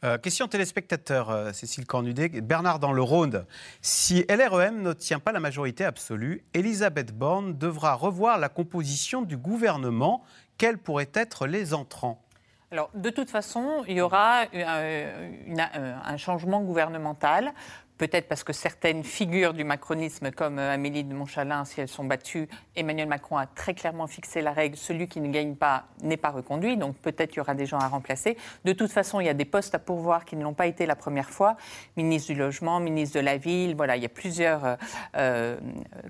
[0.04, 2.28] Euh, question téléspectateur, euh, Cécile Cornudet.
[2.42, 3.46] Bernard dans le Rhône.
[3.80, 10.22] Si LREM n'obtient pas la majorité absolue, Elisabeth Borne devra revoir la composition du gouvernement.
[10.58, 12.22] Quels pourraient être les entrants?
[12.72, 17.54] Alors, de toute façon, il y aura euh, un changement gouvernemental.
[17.98, 22.04] Peut-être parce que certaines figures du macronisme, comme euh, Amélie de Montchalin, si elles sont
[22.04, 26.18] battues, Emmanuel Macron a très clairement fixé la règle celui qui ne gagne pas n'est
[26.18, 26.76] pas reconduit.
[26.76, 28.36] Donc peut-être il y aura des gens à remplacer.
[28.66, 30.84] De toute façon, il y a des postes à pourvoir qui ne l'ont pas été
[30.84, 31.56] la première fois.
[31.96, 33.74] Ministre du logement, ministre de la ville.
[33.76, 34.76] Voilà, il y a plusieurs euh,
[35.16, 35.56] euh,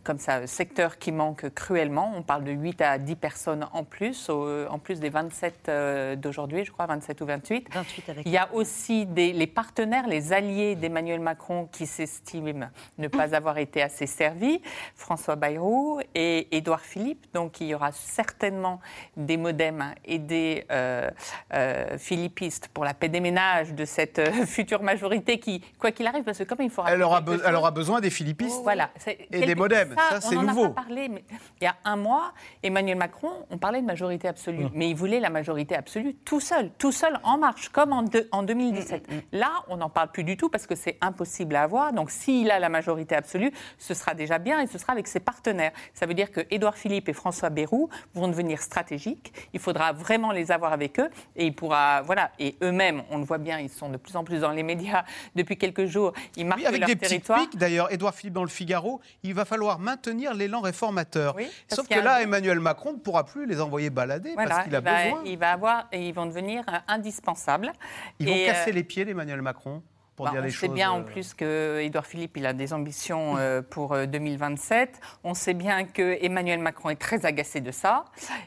[0.03, 2.13] comme ça secteurs qui manquent cruellement.
[2.17, 6.17] On parle de 8 à 10 personnes en plus, au- en plus des 27 euh,
[6.17, 7.69] d'aujourd'hui, je crois, 27 ou 28.
[7.73, 12.69] 28 avec Il y a aussi des, les partenaires, les alliés d'Emmanuel Macron qui s'estiment
[12.99, 14.61] ne pas avoir été assez servis,
[14.95, 17.27] François Bayrou et Édouard Philippe.
[17.35, 18.81] Donc il y aura certainement
[19.17, 21.11] des modems et des euh,
[21.53, 26.07] euh, philippistes pour la paix des ménages de cette euh, future majorité qui, quoi qu'il
[26.07, 28.91] arrive, parce que comme il faut elle aura, be- elle besoin des philippistes voilà.
[29.07, 29.95] et quelque- des modems.
[30.11, 30.69] Ça, c'est on en a nouveau.
[30.71, 31.25] pas parlé, mais
[31.61, 34.71] il y a un mois, Emmanuel Macron, on parlait de majorité absolue, Hum.
[34.75, 38.29] mais il voulait la majorité absolue tout seul, tout seul en marche, comme en, deux-
[38.33, 39.07] en 2017.
[39.11, 41.93] Hum, Là, on n'en parle plus du tout parce que c'est impossible à avoir.
[41.93, 45.21] Donc, s'il a la majorité absolue, ce sera déjà bien et ce sera avec ses
[45.21, 45.73] partenaires.
[45.95, 49.33] Ça veut dire que Édouard Philippe et François Bayrou vont devenir stratégiques.
[49.53, 53.25] Il faudra vraiment les avoir avec eux et il pourra, voilà, et eux-mêmes, on le
[53.25, 55.05] voit bien, ils sont de plus en plus dans les médias
[55.35, 56.13] depuis quelques jours.
[56.37, 57.41] Ils marquent Oui, avec leur des territoire.
[57.55, 61.35] D'ailleurs, Édouard Philippe dans le Figaro, il va falloir maintenir l'élan réformateur.
[61.35, 64.65] parce Sauf que là, un- Emmanuel Macron ne pourra plus les envoyer balader Voilà, parce
[64.65, 65.23] qu'il a il, va, besoin.
[65.27, 67.73] il va avoir et ils vont devenir indispensables.
[68.19, 69.83] Ils vont casser euh, les pieds d'Emmanuel Macron.
[70.17, 70.75] Pour Bah, dire on les sait choses.
[70.75, 75.01] bien en euh, plus que Édouard Philippe il a des ambitions euh, pour euh, 2027.
[75.25, 78.05] On sait bien que Emmanuel Macron est très agacé de ça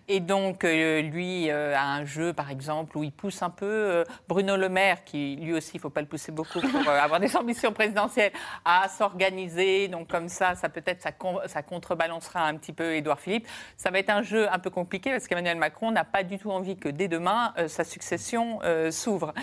[0.07, 3.65] et donc euh, lui euh, a un jeu par exemple où il pousse un peu
[3.65, 6.99] euh, Bruno Le Maire qui lui aussi il faut pas le pousser beaucoup pour euh,
[6.99, 8.31] avoir des ambitions présidentielles
[8.65, 9.87] à s'organiser.
[9.87, 13.47] Donc comme ça ça peut-être ça, con- ça contrebalancera un petit peu Édouard Philippe.
[13.77, 16.51] Ça va être un jeu un peu compliqué parce qu'Emmanuel Macron n'a pas du tout
[16.51, 19.33] envie que dès demain euh, sa succession euh, s'ouvre.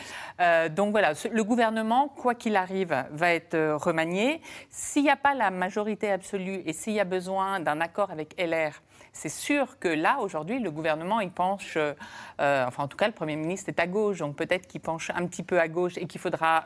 [0.40, 4.40] Euh, donc voilà, le gouvernement, quoi qu'il arrive, va être euh, remanié.
[4.70, 8.34] S'il n'y a pas la majorité absolue et s'il y a besoin d'un accord avec
[8.40, 8.72] LR,
[9.12, 11.94] c'est sûr que là, aujourd'hui, le gouvernement, il penche, euh,
[12.40, 15.10] euh, enfin en tout cas, le Premier ministre est à gauche, donc peut-être qu'il penche
[15.10, 16.64] un petit peu à gauche et qu'il faudra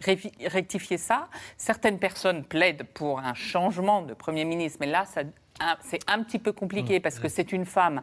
[0.00, 1.28] rectifier ça.
[1.56, 5.22] Certaines personnes plaident pour un changement de Premier ministre, mais là, ça
[5.82, 8.02] c'est un petit peu compliqué parce que c'est une femme.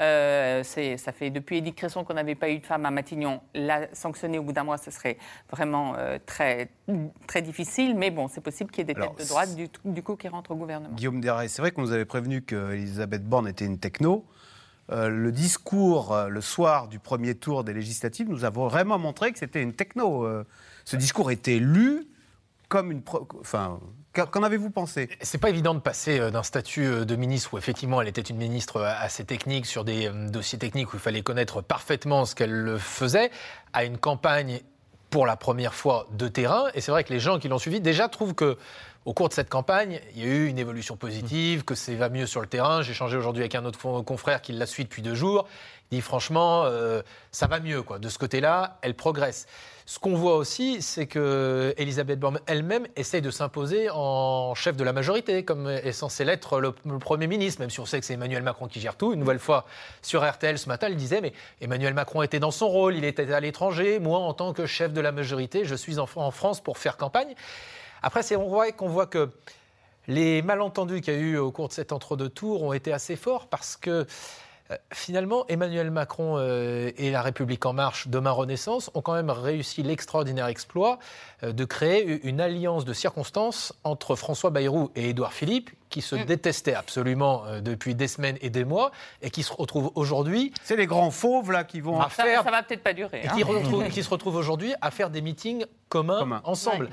[0.00, 3.40] Euh, ça fait depuis Édith Cresson qu'on n'avait pas eu de femme à Matignon.
[3.54, 5.18] La sanctionner au bout d'un mois, ce serait
[5.50, 6.70] vraiment euh, très,
[7.26, 7.94] très difficile.
[7.96, 10.16] Mais bon, c'est possible qu'il y ait des Alors, têtes de droite du, du coup
[10.16, 10.94] qui rentrent au gouvernement.
[10.94, 14.24] Guillaume Deray, c'est vrai qu'on nous avait prévenu qu'Elisabeth Borne était une techno.
[14.90, 19.38] Euh, le discours le soir du premier tour des législatives nous a vraiment montré que
[19.38, 20.26] c'était une techno.
[20.84, 22.06] Ce discours était lu
[22.68, 23.02] comme une.
[23.40, 23.78] Enfin,
[24.12, 25.08] qu'en avez-vous pensé?
[25.20, 28.20] C'est pas évident de passer euh, d'un statut euh, de ministre où effectivement elle était
[28.20, 32.34] une ministre euh, assez technique sur des dossiers techniques où il fallait connaître parfaitement ce
[32.34, 33.30] qu'elle faisait
[33.72, 34.60] à une campagne
[35.10, 36.66] pour la première fois de terrain.
[36.74, 38.56] Et c'est vrai que les gens qui l'ont suivi déjà trouvent que
[39.06, 42.10] au cours de cette campagne, il y a eu une évolution positive, que c'est va
[42.10, 42.82] mieux sur le terrain.
[42.82, 45.48] J'ai échangé aujourd'hui avec un autre con- confrère qui la suit depuis deux jours.
[45.90, 47.82] Dit franchement, euh, ça va mieux.
[47.82, 47.98] Quoi.
[47.98, 49.46] De ce côté-là, elle progresse.
[49.86, 54.84] Ce qu'on voit aussi, c'est que Elisabeth Borne elle-même essaye de s'imposer en chef de
[54.84, 56.70] la majorité, comme est censé l'être le,
[57.00, 59.12] Premier ministre, même si on sait que c'est Emmanuel Macron qui gère tout.
[59.12, 59.66] Une nouvelle fois,
[60.00, 63.32] sur RTL ce matin, elle disait, mais Emmanuel Macron était dans son rôle, il était
[63.32, 66.78] à l'étranger, moi, en tant que chef de la majorité, je suis en, France pour
[66.78, 67.34] faire campagne.
[68.00, 69.28] Après, c'est on voit qu'on voit que
[70.06, 73.16] les malentendus qu'il y a eu au cours de cet entre-deux tours ont été assez
[73.16, 74.06] forts parce que
[74.92, 79.82] finalement, Emmanuel Macron euh, et La République En Marche, demain Renaissance, ont quand même réussi
[79.82, 80.98] l'extraordinaire exploit
[81.42, 86.14] euh, de créer une alliance de circonstances entre François Bayrou et Édouard Philippe, qui se
[86.14, 88.92] détestaient absolument euh, depuis des semaines et des mois,
[89.22, 90.52] et qui se retrouvent aujourd'hui.
[90.62, 93.22] C'est les grands fauves là qui vont à Ça, faire ça va peut-être pas durer.
[93.24, 93.32] et hein.
[93.34, 96.84] qui, retrouvent- qui se retrouvent aujourd'hui à faire des meetings communs, ensemble.
[96.84, 96.90] Ouais.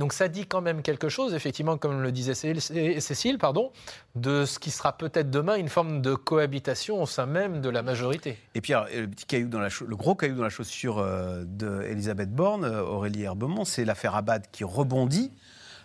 [0.00, 3.70] Donc ça dit quand même quelque chose, effectivement, comme le disait Cé- Cécile, pardon,
[4.14, 7.82] de ce qui sera peut-être demain une forme de cohabitation au sein même de la
[7.82, 8.38] majorité.
[8.54, 12.64] Et puis, le, petit caillou dans le gros caillou dans la chaussure euh, d'Elisabeth Borne,
[12.64, 15.32] euh, Aurélie Herbemont, c'est l'affaire Abad qui rebondit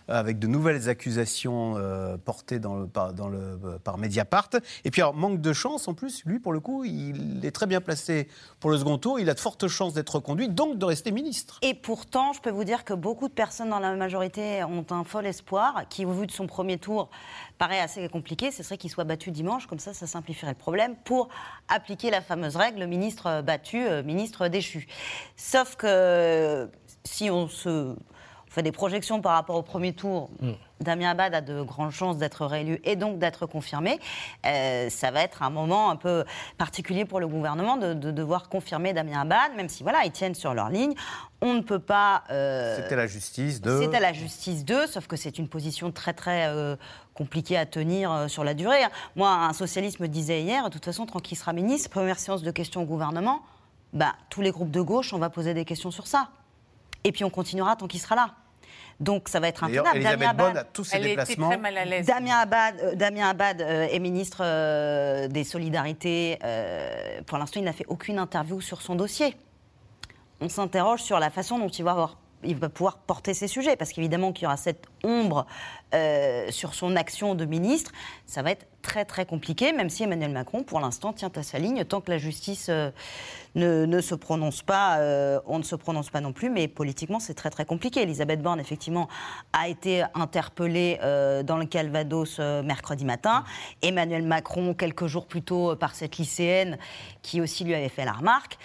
[0.08, 4.50] avec de nouvelles accusations euh, portées euh, par Mediapart.
[4.84, 7.80] Et puis, manque de chance, en plus, lui, pour le coup, il est très bien
[7.80, 8.28] placé
[8.60, 9.18] pour le second tour.
[9.18, 11.58] Il a de fortes chances d'être reconduit, donc de rester ministre.
[11.62, 15.04] Et pourtant, je peux vous dire que beaucoup de personnes dans la majorité ont un
[15.04, 17.10] fol espoir, qui, au vu de son premier tour,
[17.58, 18.50] paraît assez compliqué.
[18.50, 21.28] Ce serait qu'il soit battu dimanche, comme ça, ça simplifierait le problème, pour
[21.68, 24.86] appliquer la fameuse règle, le ministre battu, euh, ministre déchu.
[25.36, 26.68] Sauf que
[27.04, 27.94] si on se
[28.56, 30.30] fait des projections par rapport au premier tour,
[30.80, 34.00] Damien Abad a de grandes chances d'être réélu et donc d'être confirmé.
[34.46, 36.24] Euh, ça va être un moment un peu
[36.56, 40.34] particulier pour le gouvernement de, de devoir confirmer Damien Abad, même si voilà, ils tiennent
[40.34, 40.94] sur leur ligne.
[41.42, 42.24] On ne peut pas.
[42.30, 43.78] euh, C'était la justice de.
[43.82, 46.76] c'est à la justice d'eux, sauf que c'est une position très très euh,
[47.12, 48.82] compliquée à tenir sur la durée.
[48.84, 48.90] hein.
[49.16, 52.42] Moi, un socialiste me disait hier, de toute façon, tant qu'il sera ministre, première séance
[52.42, 53.42] de questions au gouvernement,
[53.92, 56.28] bah, tous les groupes de gauche, on va poser des questions sur ça.
[57.04, 58.30] Et puis on continuera tant qu'il sera là.
[58.98, 60.00] Donc ça va être intenable.
[60.02, 61.48] Damien Abad- a tous ses Elle était déplacements.
[61.48, 62.06] très mal à l'aise.
[62.06, 66.38] Damien Abad, euh, Damien Abad euh, est ministre euh, des Solidarités.
[66.42, 69.36] euh, pour l'instant, il n'a fait aucune interview sur son dossier.
[70.40, 73.76] On s'interroge sur la façon dont il va, avoir- il va pouvoir porter ces sujets,
[73.76, 75.46] parce qu'évidemment qu'il y aura cette ombre
[75.94, 77.92] euh, sur son action de ministre.
[78.26, 81.58] Ça va être très très compliqué, même si Emmanuel Macron, pour l'instant, tient à sa
[81.58, 81.84] ligne.
[81.84, 82.90] Tant que la justice euh,
[83.56, 87.18] ne, ne se prononce pas, euh, on ne se prononce pas non plus, mais politiquement,
[87.18, 88.02] c'est très très compliqué.
[88.02, 89.08] Elisabeth Borne, effectivement,
[89.52, 93.42] a été interpellée euh, dans le Calvados mercredi matin.
[93.82, 96.78] Emmanuel Macron, quelques jours plus tôt, par cette lycéenne
[97.22, 98.56] qui aussi lui avait fait la remarque.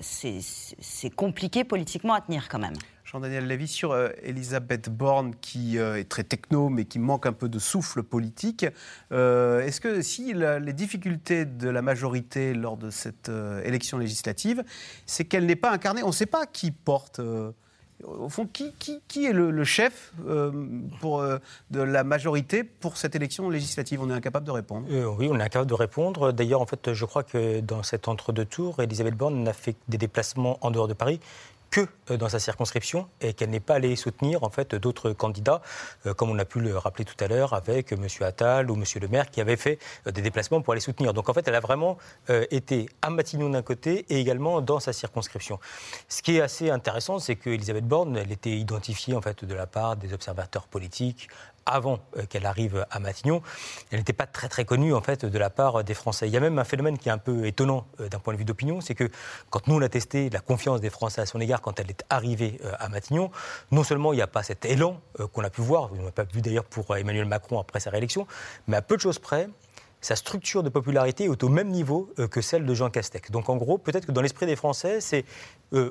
[0.00, 2.74] C'est compliqué politiquement à tenir quand même.
[3.10, 7.32] Jean-Daniel Lévy, sur euh, Elisabeth Borne, qui euh, est très techno, mais qui manque un
[7.32, 8.66] peu de souffle politique,
[9.12, 13.30] euh, est-ce que si les difficultés de la majorité lors de cette
[13.64, 14.62] élection législative,
[15.06, 17.20] c'est qu'elle n'est pas incarnée On ne sait pas qui porte.
[18.04, 21.40] au fond, qui, est le, chef de
[21.80, 24.02] la majorité pour cette élection législative?
[24.02, 24.86] On est incapable de répondre.
[25.18, 26.32] Oui, on est incapable de répondre.
[26.32, 29.98] D'ailleurs, en fait, je crois que dans cet entre-deux tours, Elisabeth Borne n'a fait des
[29.98, 31.20] déplacements en dehors de Paris
[31.70, 35.60] que euh, dans sa circonscription et qu'elle n'est pas allée soutenir en fait d'autres candidats,
[36.06, 38.06] euh, comme on a pu le rappeler tout à l'heure avec M.
[38.20, 38.84] Attal ou M.
[39.00, 41.14] Le Maire qui avaient fait euh, des déplacements pour aller soutenir.
[41.14, 41.98] Donc en fait, elle a vraiment
[42.50, 45.58] été à Matignon d'un côté et également dans sa circonscription.
[46.08, 49.66] Ce qui est assez intéressant, c'est qu'Elisabeth Borne, elle était identifiée en fait de la
[49.66, 51.28] part des observateurs politiques
[51.68, 53.42] avant euh, qu'elle arrive à Matignon,
[53.90, 56.26] elle n'était pas très très connue en fait de la part des Français.
[56.28, 58.38] Il y a même un phénomène qui est un peu étonnant euh, d'un point de
[58.38, 59.08] vue d'opinion, c'est que
[59.50, 62.04] quand nous on a testé la confiance des Français à son égard quand elle est
[62.10, 63.30] arrivée euh, à Matignon,
[63.70, 65.00] non seulement il n'y a pas cet élan
[65.32, 68.26] qu'on a pu voir, on n'a pas vu d'ailleurs pour Emmanuel Macron après sa réélection,
[68.66, 69.48] mais à peu de choses près,
[70.00, 73.30] sa structure de popularité est au même niveau que celle de Jean Castex.
[73.30, 75.24] Donc en gros, peut-être que dans l'esprit des Français, c'est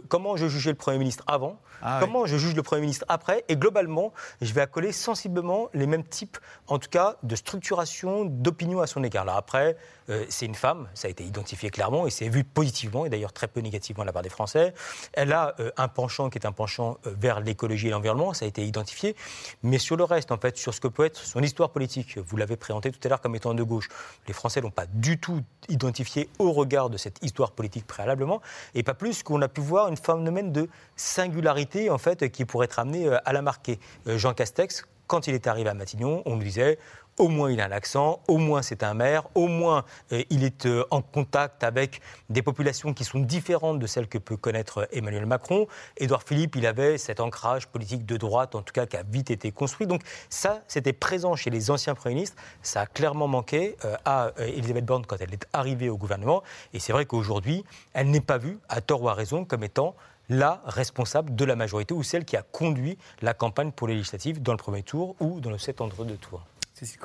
[0.07, 3.43] comment je jugeais le Premier ministre avant, ah Comment je juge le Premier ministre après
[3.49, 6.37] Et globalement, je vais accoler sensiblement les mêmes types,
[6.67, 9.25] en tout cas, de structuration, d'opinion à son égard.
[9.25, 9.77] Là, après,
[10.09, 13.33] euh, c'est une femme, ça a été identifié clairement et c'est vu positivement, et d'ailleurs
[13.33, 14.73] très peu négativement de la part des Français.
[15.13, 18.45] Elle a euh, un penchant qui est un penchant euh, vers l'écologie et l'environnement, ça
[18.45, 19.15] a été identifié.
[19.63, 22.37] Mais sur le reste, en fait, sur ce que peut être son histoire politique, vous
[22.37, 23.89] l'avez présenté tout à l'heure comme étant de gauche,
[24.27, 28.41] les Français l'ont pas du tout identifié au regard de cette histoire politique préalablement,
[28.75, 32.65] et pas plus qu'on a pu voir une phénomène de singularité, en fait, qui pourrait
[32.65, 33.79] être amenée à la marquer.
[34.05, 36.77] Jean Castex, quand il est arrivé à Matignon, on nous disait
[37.17, 40.43] au moins il a un accent, au moins c'est un maire, au moins euh, il
[40.43, 44.87] est euh, en contact avec des populations qui sont différentes de celles que peut connaître
[44.91, 45.67] Emmanuel Macron.
[45.97, 49.31] Édouard Philippe, il avait cet ancrage politique de droite, en tout cas qui a vite
[49.31, 49.87] été construit.
[49.87, 52.37] Donc ça, c'était présent chez les anciens premiers ministres.
[52.61, 56.43] Ça a clairement manqué euh, à Elisabeth Borne quand elle est arrivée au gouvernement.
[56.73, 57.63] Et c'est vrai qu'aujourd'hui,
[57.93, 59.95] elle n'est pas vue, à tort ou à raison, comme étant
[60.29, 64.41] la responsable de la majorité ou celle qui a conduit la campagne pour les législatives
[64.41, 66.43] dans le premier tour ou dans le set entre deux tours.
[66.77, 66.99] Cécile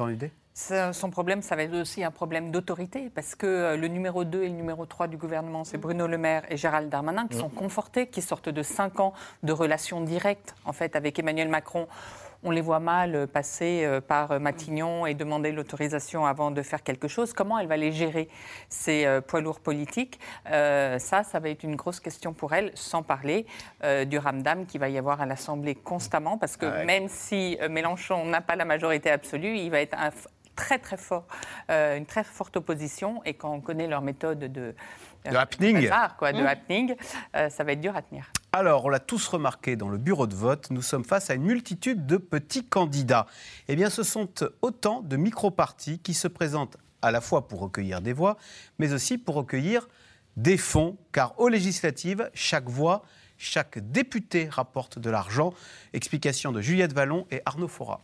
[0.93, 4.43] son problème, ça va être aussi un problème d'autorité, parce que euh, le numéro 2
[4.43, 7.49] et le numéro 3 du gouvernement, c'est Bruno Le Maire et Gérald Darmanin, qui sont
[7.49, 11.89] confortés, qui sortent de 5 ans de relations directes en fait, avec Emmanuel Macron
[12.43, 17.09] on les voit mal passer euh, par Matignon et demander l'autorisation avant de faire quelque
[17.09, 17.33] chose.
[17.33, 18.29] Comment elle va les gérer,
[18.69, 20.19] ces euh, poids lourds politiques?
[20.51, 23.47] Euh, Ça, ça va être une grosse question pour elle, sans parler
[24.07, 28.25] du ramdam qui va y avoir à l'Assemblée constamment, parce que ah même si Mélenchon
[28.27, 30.11] n'a pas la majorité absolue, il va être un
[30.57, 31.27] très très fort,
[31.69, 33.23] une très forte opposition.
[33.25, 34.75] Et quand on connaît leur méthode de,
[35.25, 36.47] de happening, quoi, de mmh.
[36.47, 36.97] happening
[37.33, 38.31] ça va être dur à tenir.
[38.55, 41.45] Alors, on l'a tous remarqué dans le bureau de vote, nous sommes face à une
[41.45, 43.27] multitude de petits candidats.
[43.67, 44.29] Eh bien, ce sont
[44.61, 48.37] autant de micro-partis qui se présentent à la fois pour recueillir des voix,
[48.79, 49.89] mais aussi pour recueillir
[50.37, 53.05] des fonds, car aux législatives, chaque voix,
[53.39, 55.55] chaque député rapporte de l'argent.
[55.95, 58.03] Explication de Juliette Vallon et Arnaud Fora.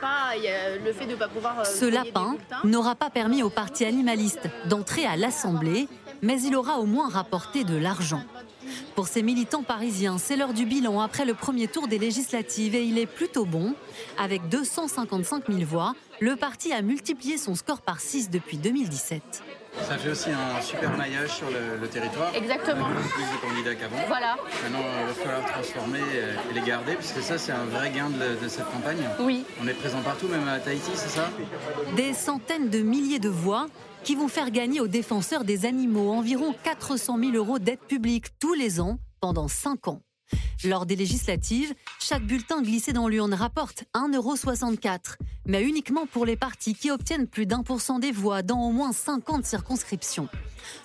[0.00, 0.34] Pas,
[0.84, 1.66] le fait de pas pouvoir.
[1.66, 5.88] Ce lapin n'aura pas permis aux partis animalistes d'entrer à l'Assemblée
[6.22, 8.22] mais il aura au moins rapporté de l'argent.
[8.94, 12.82] Pour ces militants parisiens, c'est l'heure du bilan après le premier tour des législatives et
[12.82, 13.74] il est plutôt bon.
[14.18, 19.42] Avec 255 000 voix, le parti a multiplié son score par 6 depuis 2017.
[19.82, 22.34] Ça fait aussi un super maillage sur le, territoire.
[22.34, 22.86] Exactement.
[22.86, 23.96] plus de candidats qu'avant.
[24.08, 24.36] Voilà.
[24.64, 28.42] Maintenant, il va falloir transformer et les garder, puisque ça, c'est un vrai gain de,
[28.42, 28.98] de, cette campagne.
[29.20, 29.44] Oui.
[29.62, 31.30] On est présent partout, même à Tahiti, c'est ça?
[31.94, 33.68] Des centaines de milliers de voix
[34.04, 38.54] qui vont faire gagner aux défenseurs des animaux environ 400 000 euros d'aide publique tous
[38.54, 40.02] les ans pendant 5 ans.
[40.64, 46.74] Lors des législatives, chaque bulletin glissé dans l'urne rapporte 1,64€, mais uniquement pour les partis
[46.74, 50.28] qui obtiennent plus d'un pour cent des voix dans au moins 50 circonscriptions.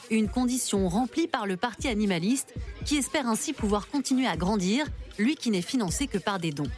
[0.09, 2.53] Une condition remplie par le parti animaliste,
[2.85, 4.85] qui espère ainsi pouvoir continuer à grandir,
[5.19, 6.71] lui qui n'est financé que par des dons.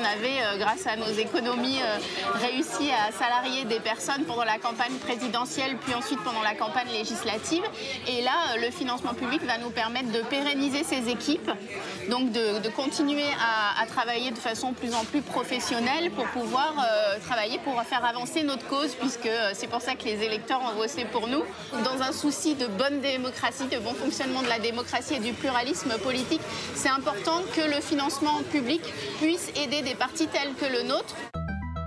[0.00, 1.98] On avait, euh, grâce à nos économies, euh,
[2.40, 7.62] réussi à salarier des personnes pendant la campagne présidentielle, puis ensuite pendant la campagne législative.
[8.08, 11.50] Et là, euh, le financement public va nous permettre de pérenniser ces équipes,
[12.08, 16.74] donc de, continuer à, travailler de façon plus en plus professionnelle pour pouvoir
[17.26, 21.04] travailler pour faire avancer notre cause, puisque c'est pour ça que les électeurs ont voté
[21.04, 21.42] pour nous.
[21.84, 25.98] Dans un souci de bonne démocratie, de bon fonctionnement de la démocratie et du pluralisme
[25.98, 26.40] politique,
[26.74, 28.80] c'est important que le financement public
[29.20, 31.16] puisse aider des partis tels que le nôtre.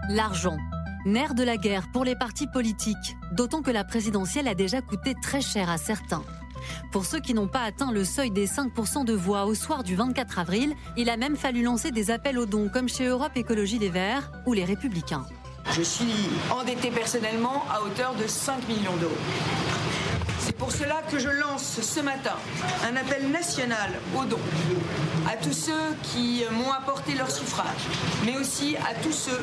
[0.09, 0.57] L'argent,
[1.05, 5.15] nerf de la guerre pour les partis politiques, d'autant que la présidentielle a déjà coûté
[5.21, 6.23] très cher à certains.
[6.91, 9.95] Pour ceux qui n'ont pas atteint le seuil des 5% de voix au soir du
[9.95, 13.79] 24 avril, il a même fallu lancer des appels aux dons comme chez Europe Écologie
[13.79, 15.25] Les Verts ou les Républicains.
[15.71, 19.13] Je suis endetté personnellement à hauteur de 5 millions d'euros.
[20.39, 22.36] C'est pour cela que je lance ce matin
[22.88, 24.39] un appel national aux dons
[25.27, 27.67] à tous ceux qui m'ont apporté leur suffrage,
[28.25, 29.41] mais aussi à tous ceux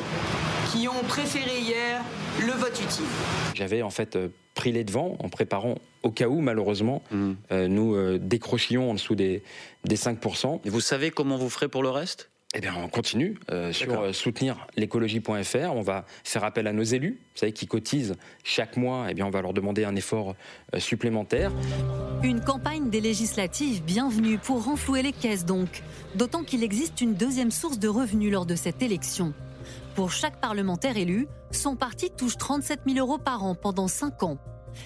[0.71, 2.01] qui ont préféré hier
[2.45, 3.05] le vote utile.
[3.53, 7.95] J'avais en fait euh, pris les devants en préparant au cas où, malheureusement, euh, nous
[7.95, 9.43] euh, décrochions en dessous des,
[9.85, 10.61] des 5%.
[10.65, 12.29] Et vous savez comment vous ferez pour le reste?
[12.53, 15.73] Eh bien, on continue euh, sur euh, soutenir l'écologie.fr.
[15.73, 19.07] On va faire appel à nos élus, vous savez, qui cotisent chaque mois.
[19.09, 20.35] Eh bien, on va leur demander un effort
[20.75, 21.51] euh, supplémentaire.
[22.21, 25.81] Une campagne des législatives bienvenue pour renflouer les caisses donc.
[26.15, 29.33] D'autant qu'il existe une deuxième source de revenus lors de cette élection.
[29.95, 34.37] Pour chaque parlementaire élu, son parti touche 37 000 euros par an pendant 5 ans.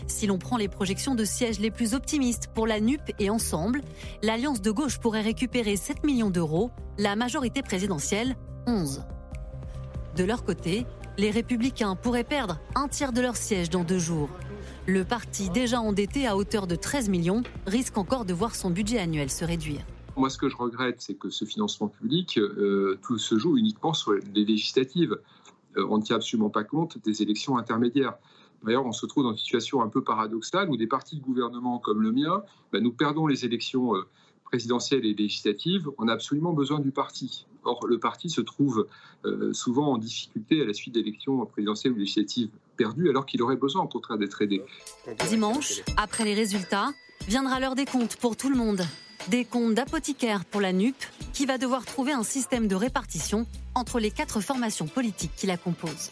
[0.08, 3.82] Si l'on prend les projections de sièges les plus optimistes pour la NUP et Ensemble,
[4.22, 8.36] l'Alliance de gauche pourrait récupérer 7 millions d'euros, la majorité présidentielle
[8.68, 9.04] 11.
[10.16, 10.86] De leur côté,
[11.18, 14.30] les républicains pourraient perdre un tiers de leurs sièges dans deux jours.
[14.86, 19.00] Le parti déjà endetté à hauteur de 13 millions risque encore de voir son budget
[19.00, 19.82] annuel se réduire.
[20.16, 23.94] Moi, ce que je regrette, c'est que ce financement public, euh, tout se joue uniquement
[23.94, 25.18] sur les législatives.
[25.78, 28.16] Euh, on ne tient absolument pas compte des élections intermédiaires.
[28.64, 31.80] D'ailleurs, on se trouve dans une situation un peu paradoxale où des partis de gouvernement
[31.80, 34.08] comme le mien, ben, nous perdons les élections euh,
[34.44, 35.90] présidentielles et législatives.
[35.98, 37.46] On a absolument besoin du parti.
[37.64, 38.88] Or, le parti se trouve
[39.26, 43.58] euh, souvent en difficulté à la suite d'élections présidentielles ou législatives perdues, alors qu'il aurait
[43.58, 44.64] besoin, au contraire, d'être aidé.
[45.30, 46.92] Dimanche, après les résultats,
[47.28, 48.82] viendra l'heure des comptes pour tout le monde.
[49.30, 50.96] Des comptes d'apothicaire pour la NUP,
[51.34, 53.46] qui va devoir trouver un système de répartition
[53.76, 56.12] entre les quatre formations politiques qui la composent.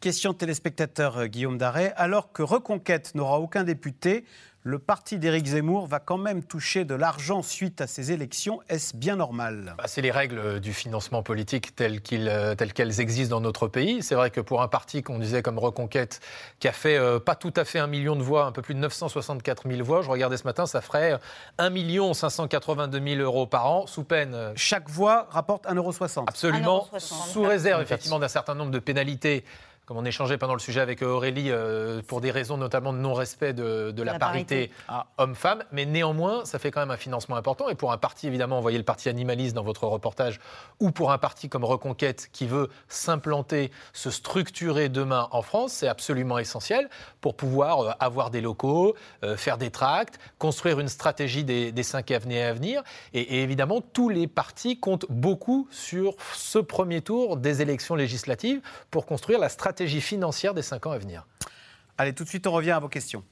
[0.00, 1.92] Question téléspectateur euh, Guillaume Darret.
[1.96, 4.24] Alors que Reconquête n'aura aucun député,
[4.62, 8.60] le parti d'Éric Zemmour va quand même toucher de l'argent suite à ces élections.
[8.68, 9.74] Est-ce bien normal?
[9.76, 14.00] Bah, C'est les règles du financement politique telles, euh, telles qu'elles existent dans notre pays.
[14.04, 16.20] C'est vrai que pour un parti qu'on disait comme Reconquête,
[16.60, 18.74] qui a fait euh, pas tout à fait un million de voix, un peu plus
[18.74, 21.18] de 964 000 voix, je regardais ce matin, ça ferait
[21.58, 24.52] 1 582 000 euros par an, sous peine.
[24.54, 26.28] Chaque voix rapporte 1,60 euro.
[26.28, 29.44] Absolument, sous réserve effectivement d'un certain nombre de pénalités
[29.88, 33.54] comme on échangeait pendant le sujet avec Aurélie, euh, pour des raisons notamment de non-respect
[33.54, 35.08] de, la, La parité, parité.
[35.16, 35.64] homme-femme.
[35.72, 37.70] Mais néanmoins, ça fait quand même un financement important.
[37.70, 40.40] Et pour un parti, évidemment, on voyait le parti animaliste dans votre reportage,
[40.78, 45.88] ou pour un parti comme Reconquête qui veut s'implanter, se structurer demain en France, c'est
[45.88, 46.90] absolument essentiel
[47.22, 51.82] pour pouvoir euh, avoir des locaux, euh, faire des tracts, construire une stratégie des, des
[51.82, 52.82] cinq années à venir.
[53.14, 58.60] Et, et évidemment, tous les partis comptent beaucoup sur ce premier tour des élections législatives
[58.90, 61.26] pour construire la stratégie financière des cinq ans à venir.
[61.96, 63.24] Allez, tout de suite, on revient à vos questions.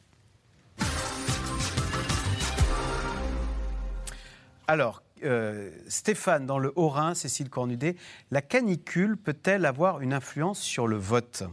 [4.68, 7.97] Alors, euh, Stéphane, dans le Haut-Rhin, Cécile Cornudet,
[8.30, 11.44] la canicule peut-elle avoir une influence sur le vote?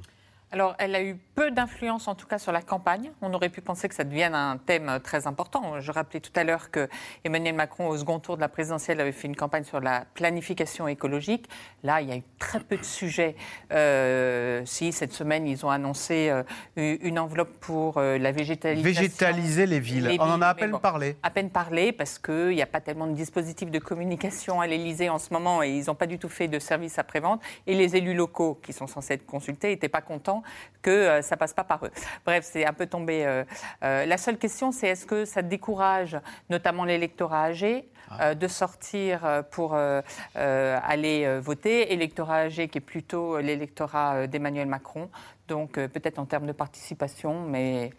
[0.54, 3.10] Alors, elle a eu peu d'influence, en tout cas, sur la campagne.
[3.24, 5.82] On aurait pu penser que ça devienne un thème très important.
[5.82, 6.88] Je rappelais tout à l'heure que
[7.24, 10.88] Emmanuel Macron, au second tour de la présidentielle, avait fait une campagne sur la planification
[10.88, 11.50] écologique.
[11.82, 13.36] Là, il y a eu très peu de sujets.
[13.72, 16.44] Euh, si, cette semaine, ils ont annoncé euh,
[16.76, 19.02] une enveloppe pour euh, la végétalisation.
[19.02, 20.06] Végétaliser les villes.
[20.06, 21.18] Les on en a à peine bon, parlé.
[21.24, 25.10] À peine parlé, parce qu'il n'y a pas tellement de dispositifs de communication à l'Élysée
[25.10, 27.42] en ce moment et ils n'ont pas du tout fait de service après-vente.
[27.66, 30.43] Et les élus locaux, qui sont censés être consultés, n'étaient pas contents
[30.82, 31.92] que euh, ça passe pas par eux.
[32.26, 33.26] Bref, c'est un peu tombé.
[33.26, 33.44] euh,
[33.84, 36.18] euh, la seule question, c'est est-ce que ça décourage
[36.50, 37.90] notamment l'électorat âgé
[38.20, 45.10] euh, de sortir pour aller voter, électorat âgé qui est plutôt l'électorat d'Emmanuel Macron.
[45.48, 47.92] Donc peut-être en termes de participation, mais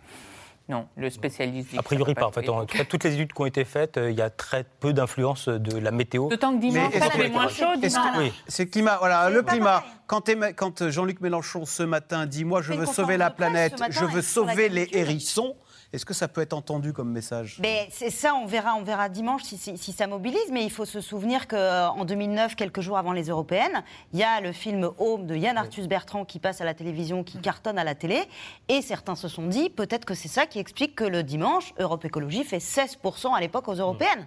[0.69, 1.71] non, le spécialiste.
[1.73, 2.27] dit A que priori ça pas.
[2.29, 4.23] En fait, en tout cas, toutes les études qui ont été faites, euh, il y
[4.23, 6.29] a très peu d'influence de la météo.
[6.29, 7.65] D'autant que dimanche, que- moins chaud.
[7.83, 8.33] que- Oui.
[8.49, 8.97] C'est le climat.
[8.99, 9.81] Voilà, le climat.
[9.81, 9.91] pareil.
[10.07, 10.29] Quand,
[10.91, 14.89] Jean-Luc Mélenchon ce matin dit Moi, je veux sauver la planète, je veux sauver les
[14.93, 15.55] hérissons,
[15.95, 17.59] est-ce que ça peut être entendu comme message?
[17.61, 20.51] Mais c'est ça, on verra, on verra dimanche si, si- si ça mobilise.
[20.51, 23.83] Mais il faut se souvenir qu'en 2009, quelques jours avant les européennes,
[24.13, 27.23] il y a le film Home de Yann Arthus Bertrand qui passe à la télévision,
[27.23, 28.23] qui cartonne à la télé.
[28.69, 32.05] Et certains se sont dit, peut-être que c'est ça qui explique que le dimanche, Europe
[32.05, 34.27] Écologie fait 16% à l'époque aux européennes.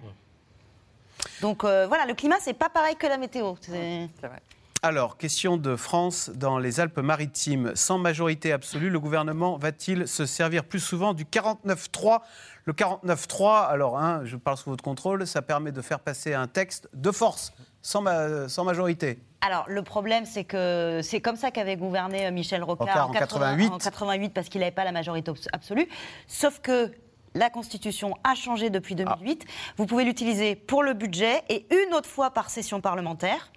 [1.42, 3.54] Donc euh, voilà, le climat, c'est pas pareil que la météo.
[3.60, 4.40] C'est- C'est vrai.
[4.82, 6.30] Alors, question de France.
[6.34, 12.20] Dans les Alpes-Maritimes, sans majorité absolue, le gouvernement va-t-il se servir plus souvent du 49-3
[12.64, 16.46] Le 49-3, alors, hein, je parle sous votre contrôle, ça permet de faire passer un
[16.46, 17.52] texte de force,
[17.82, 19.18] sans, ma- sans majorité.
[19.40, 23.12] Alors, le problème, c'est que c'est comme ça qu'avait gouverné euh, Michel Rocard Rocard en
[23.12, 23.72] 88.
[23.72, 25.88] en 88 parce qu'il n'avait pas la majorité abs- absolue.
[26.28, 26.92] Sauf que
[27.34, 29.44] la Constitution a changé depuis 2008.
[29.76, 33.50] Vous pouvez l'utiliser pour le budget et une autre fois par session parlementaire.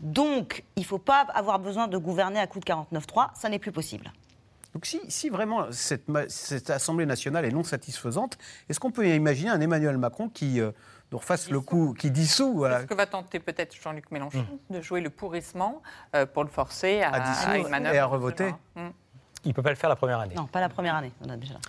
[0.00, 3.30] Donc, il ne faut pas avoir besoin de gouverner à coup de 49-3.
[3.34, 4.12] Ça n'est plus possible.
[4.72, 8.38] Donc si, si vraiment cette, Assemblée nationale est non satisfaisante,
[8.68, 10.70] est-ce qu'on peut imaginer un Emmanuel Macron qui euh,
[11.10, 12.82] nous refasse le coup, qui dissout voilà.
[12.82, 15.82] Ce que va tenter peut-être Jean-Luc Mélenchon, de jouer le pourrissement
[16.14, 17.94] euh, pour le forcer à, À dissoudre une manœuvre.
[17.96, 18.44] et à revoter.
[18.44, 18.90] absolument.
[18.90, 18.94] Mm.
[19.44, 20.34] Il ne peut pas le faire la première année.
[20.34, 21.12] Non, pas la première année.
[21.24, 21.60] On a déjà là.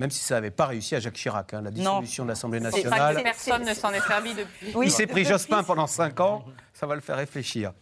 [0.00, 2.70] Même si ça n'avait pas réussi à Jacques Chirac, hein, la dissolution de l'Assemblée pas
[2.70, 3.16] nationale.
[3.16, 4.72] que personne ne s'en est servi depuis.
[4.82, 6.42] Il s'est pris Jospin pendant 5 ans,
[6.72, 7.74] ça va le faire réfléchir.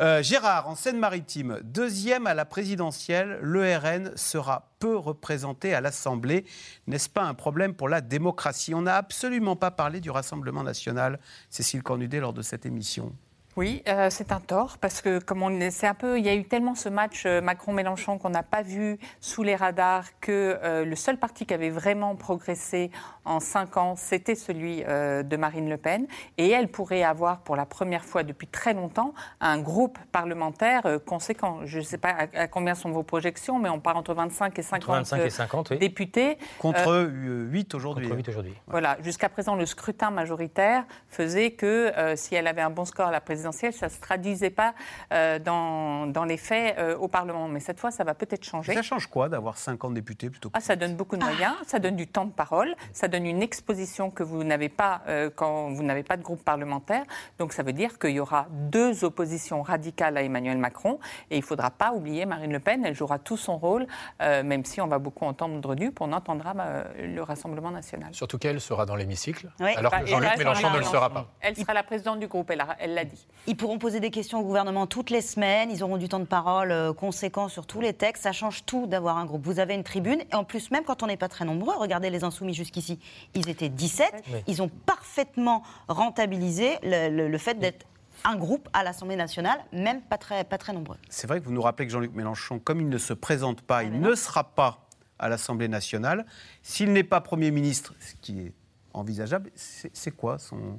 [0.00, 6.46] Euh, Gérard, en Seine-Maritime, deuxième à la présidentielle, le RN sera peu représenté à l'Assemblée.
[6.88, 8.74] N'est-ce pas un problème pour la démocratie?
[8.74, 13.12] On n'a absolument pas parlé du Rassemblement national, Cécile Cornudet, lors de cette émission.
[13.56, 16.34] Oui, euh, c'est un tort parce que comme on c'est un peu, il y a
[16.34, 20.86] eu tellement ce match euh, Macron-Mélenchon qu'on n'a pas vu sous les radars que euh,
[20.86, 22.90] le seul parti qui avait vraiment progressé
[23.26, 26.06] en cinq ans, c'était celui euh, de Marine Le Pen,
[26.38, 30.98] et elle pourrait avoir pour la première fois depuis très longtemps un groupe parlementaire euh,
[30.98, 31.60] conséquent.
[31.64, 34.58] Je ne sais pas à, à combien sont vos projections, mais on part entre 25
[34.58, 35.78] et 50, Entre 25 et 50, oui.
[35.78, 36.38] députés.
[36.58, 38.06] Contre Euh, 8 aujourd'hui.
[38.06, 38.54] Contre 8 aujourd'hui.
[38.66, 43.08] voilà, jusqu'à présent, le scrutin majoritaire faisait que euh, si elle avait un bon score
[43.08, 44.74] à la présidentielle, ça ne se traduisait pas
[45.12, 47.48] euh, dans, dans les faits euh, au Parlement.
[47.48, 48.72] Mais cette fois, ça va peut-être changer.
[48.74, 51.78] Ça change quoi d'avoir 50 députés plutôt que Ah, ça donne beaucoup de moyens, ça
[51.80, 55.70] donne du temps de parole, ça donne une exposition que vous n'avez pas euh, quand
[55.72, 57.02] vous n'avez pas de groupe parlementaire.
[57.38, 60.98] Donc ça veut dire qu'il y aura deux oppositions radicales à Emmanuel Macron
[61.30, 62.84] et il ne faudra pas oublier Marine Le Pen.
[62.86, 63.86] Elle jouera tout son rôle,
[64.20, 66.54] euh, même si on va beaucoup entendre nu, on entendra
[66.98, 68.12] le Rassemblement national.
[68.14, 69.72] Surtout qu'elle sera dans l'hémicycle, Oui.
[69.76, 71.26] alors Bah, que Jean-Luc Mélenchon ne le sera pas.
[71.40, 73.26] Elle sera la présidente du groupe, elle l'a dit.
[73.48, 76.24] Ils pourront poser des questions au gouvernement toutes les semaines, ils auront du temps de
[76.24, 78.22] parole euh, conséquent sur tous les textes.
[78.22, 79.44] Ça change tout d'avoir un groupe.
[79.44, 82.08] Vous avez une tribune, et en plus, même quand on n'est pas très nombreux, regardez
[82.10, 83.00] les Insoumis jusqu'ici,
[83.34, 84.12] ils étaient 17.
[84.32, 84.38] Oui.
[84.46, 87.84] Ils ont parfaitement rentabilisé le, le- le fait d'être
[88.24, 90.96] un groupe à l'Assemblée nationale, même pas très, pas très nombreux.
[91.08, 93.64] C'est vrai que vous nous rappelez que Jean-Luc Mélenchon, comme il ne se présente Ah,
[93.66, 94.86] pas, il ne sera pas
[95.18, 96.26] à l'Assemblée nationale.
[96.62, 98.52] S'il n'est pas Premier ministre, ce qui est
[98.94, 100.78] envisageable, c'est quoi son,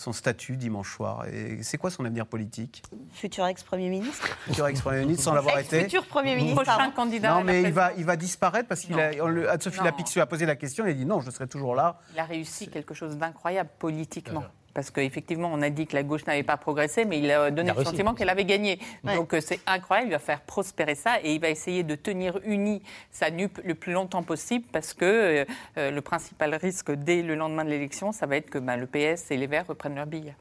[0.00, 2.82] son statut dimanche soir Et c'est quoi son avenir politique?
[3.12, 4.26] Futur ex-premier ministre.
[4.46, 6.62] Futur ex-premier ministre sans l'avoir été Ex-futur Premier ministre.
[6.62, 7.34] Prochain candidat.
[7.34, 9.84] Non, mais il va, il va disparaître parce qu'il Anne-Sophie Non.
[9.84, 11.98] Lapixu a posé la question et il a dit non, je serai toujours là.
[12.14, 14.44] Il a réussi quelque chose d'incroyable politiquement.
[14.72, 17.68] Parce qu'effectivement, on a dit que la gauche n'avait pas progressé, mais il a donné
[17.68, 17.90] Il a le réussi.
[17.90, 18.78] sentiment qu'elle avait gagné.
[19.04, 19.16] Ouais.
[19.16, 22.38] Donc euh, c'est incroyable, il va faire prospérer ça et il va essayer de tenir
[22.44, 25.44] unie sa nupe le plus longtemps possible parce que euh,
[25.76, 28.86] euh, le principal risque dès le lendemain de l'élection, ça va être que ben, le
[28.86, 30.34] PS et les Verts reprennent leur bille.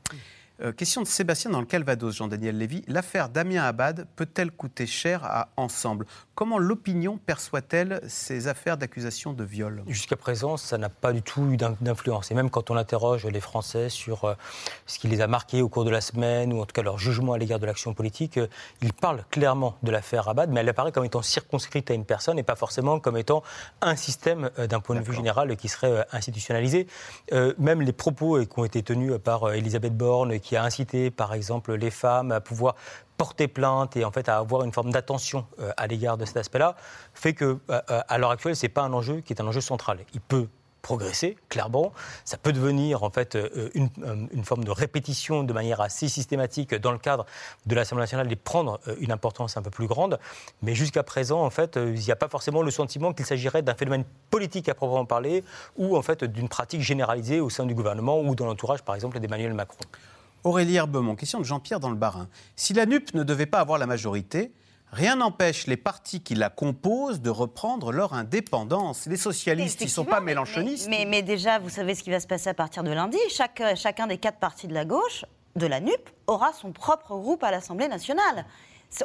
[0.61, 2.83] Euh, question de Sébastien dans le Calvados, Jean-Daniel Lévy.
[2.87, 6.05] L'affaire Damien Abad peut-elle coûter cher à Ensemble?
[6.35, 9.83] Comment l'opinion perçoit-elle ces affaires d'accusation de viol?
[9.87, 12.29] Jusqu'à présent, ça n'a pas du tout eu d'in- d'influence.
[12.31, 14.33] Et même quand on interroge les Français sur euh,
[14.85, 16.97] ce qui les a marqués au cours de la semaine, ou en tout cas leur
[16.97, 18.47] jugement à l'égard de l'action politique, euh,
[18.81, 22.37] ils parlent clairement de l'affaire Abad, mais elle apparaît comme étant circonscrite à une personne
[22.37, 23.43] et pas forcément comme étant
[23.81, 26.87] un système d'un point de vue général qui serait institutionnalisé.
[27.31, 31.33] Euh, même les propos qui ont été tenus par Elisabeth Borne, qui a incité par
[31.33, 32.75] exemple les femmes à pouvoir
[33.19, 36.37] porter plainte et en fait à avoir une forme d'attention euh, à l'égard de cet
[36.37, 36.75] aspect-là,
[37.13, 39.59] fait que euh, euh, à l'heure actuelle, c'est pas un enjeu qui est un enjeu
[39.59, 39.99] central.
[40.13, 40.47] Il peut
[40.81, 41.91] progresser, clairement.
[42.23, 43.37] Ça peut devenir en fait
[43.73, 43.89] une,
[44.31, 47.25] une forme de répétition de manière assez systématique dans le cadre
[47.65, 50.17] de l'Assemblée nationale et prendre une importance un peu plus grande.
[50.61, 53.75] Mais jusqu'à présent, en fait, il n'y a pas forcément le sentiment qu'il s'agirait d'un
[53.75, 55.43] phénomène politique à proprement parler
[55.75, 59.19] ou en fait d'une pratique généralisée au sein du gouvernement ou dans l'entourage, par exemple,
[59.19, 59.83] d'Emmanuel Macron.
[60.43, 62.27] Aurélie Herbemont, question de Jean-Pierre dans le Barin.
[62.55, 64.53] Si la NUP ne devait pas avoir la majorité,
[64.91, 69.05] rien n'empêche les partis qui la composent de reprendre leur indépendance.
[69.05, 70.87] Les socialistes, ils ne sont pas mais- mélanchonistes.
[70.89, 73.17] Mais, mais déjà, vous savez ce qui va se passer à partir de lundi.
[73.29, 75.25] Chaque, euh, chacun des quatre partis de la gauche,
[75.55, 78.45] de la NUP, aura son propre groupe à l'Assemblée nationale.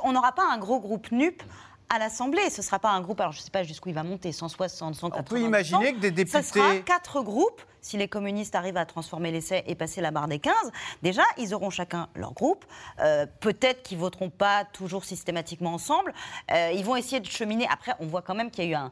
[0.05, 1.43] On n'aura pas un gros groupe NUP
[1.89, 2.51] à l'Assemblée.
[2.51, 4.33] Ce ne sera pas un groupe, alors je ne sais pas jusqu'où il va monter,
[4.33, 5.21] 160, 180.
[5.21, 6.83] On peut imaginer que des Ce sera députés...
[6.85, 7.63] quatre groupes.
[7.81, 10.55] Si les communistes arrivent à transformer l'essai et passer la barre des 15,
[11.03, 12.65] déjà, ils auront chacun leur groupe.
[13.01, 16.15] Euh, Peut-être qu'ils voteront pas toujours systématiquement ensemble.
[16.51, 17.67] Euh, ils vont essayer de cheminer.
[17.71, 18.91] Après, on voit quand même qu'il y a eu un-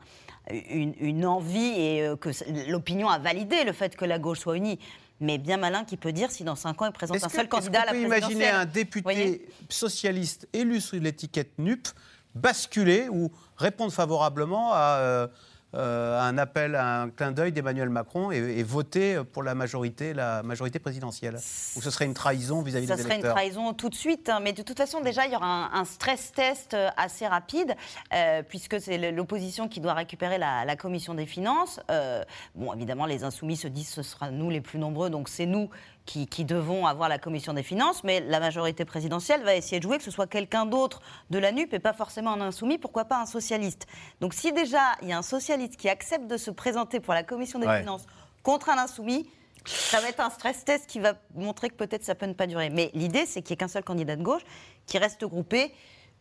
[0.51, 2.28] une, une envie et euh, que
[2.70, 4.78] l'opinion a validé le fait que la gauche soit unie.
[5.20, 7.32] Mais bien malin qui peut dire si dans 5 ans il présente Est-ce un que-
[7.34, 8.32] seul est-ce candidat à la peut présidentielle.
[8.32, 11.88] imaginer un député socialiste élu sous l'étiquette NUP
[12.34, 15.26] basculer ou répondre favorablement à, euh,
[15.74, 20.12] euh, un appel, à un clin d'œil d'Emmanuel Macron et, et voter pour la majorité,
[20.12, 21.36] la majorité présidentielle
[21.76, 24.28] Ou ce serait une trahison vis-à-vis Ça des serait une électeurs trahison tout de suite,
[24.28, 27.26] hein, mais de toute façon, déjà, il y aura un, un stress test euh, assez
[27.26, 27.74] rapide,
[28.12, 31.80] euh, puisque c'est l'opposition qui doit récupérer la, la commission des finances.
[31.90, 32.22] Euh,
[32.54, 35.70] bon, évidemment, les insoumis se disent ce sera nous les plus nombreux, donc c'est nous
[36.05, 39.82] qui, qui devons avoir la commission des finances, mais la majorité présidentielle va essayer de
[39.84, 41.00] jouer que ce soit quelqu'un d'autre
[41.30, 43.86] de la NUP et pas forcément un insoumis, pourquoi pas un socialiste.
[44.20, 47.22] Donc si déjà il y a un socialiste qui accepte de se présenter pour la
[47.22, 47.80] commission des Ouais.
[47.80, 48.05] finances
[48.42, 49.28] contre un insoumis,
[49.64, 52.48] ça va être un stress test qui va montrer que peut-être ça peut ne pas
[52.48, 52.68] durer.
[52.70, 54.42] Mais l'idée, c'est qu'il n'y ait qu'un seul candidat de gauche
[54.86, 55.72] qui reste groupé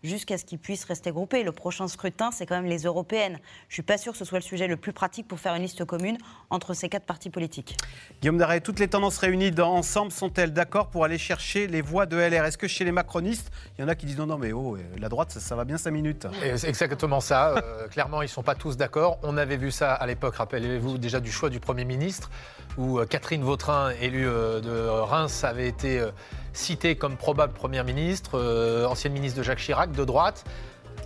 [0.03, 1.43] jusqu'à ce qu'ils puissent rester groupés.
[1.43, 3.39] Le prochain scrutin, c'est quand même les européennes.
[3.67, 5.55] Je ne suis pas sûr que ce soit le sujet le plus pratique pour faire
[5.55, 6.17] une liste commune
[6.49, 7.77] entre ces quatre partis politiques.
[8.21, 12.05] Guillaume Darret, toutes les tendances réunies dans Ensemble sont-elles d'accord pour aller chercher les voix
[12.05, 14.37] de LR Est-ce que chez les macronistes, il y en a qui disent non, non,
[14.37, 17.55] mais oh, la droite, ça, va bien 5 minutes C'est exactement ça.
[17.57, 19.19] Euh, clairement, ils ne sont pas tous d'accord.
[19.23, 22.29] On avait vu ça à l'époque, rappelez-vous déjà du choix du Premier ministre,
[22.77, 26.01] où euh, Catherine Vautrin, élue euh, de Reims, avait été
[26.53, 30.45] citée comme probable Première ministre, ancienne ministre de Jacques Chirac, de droite.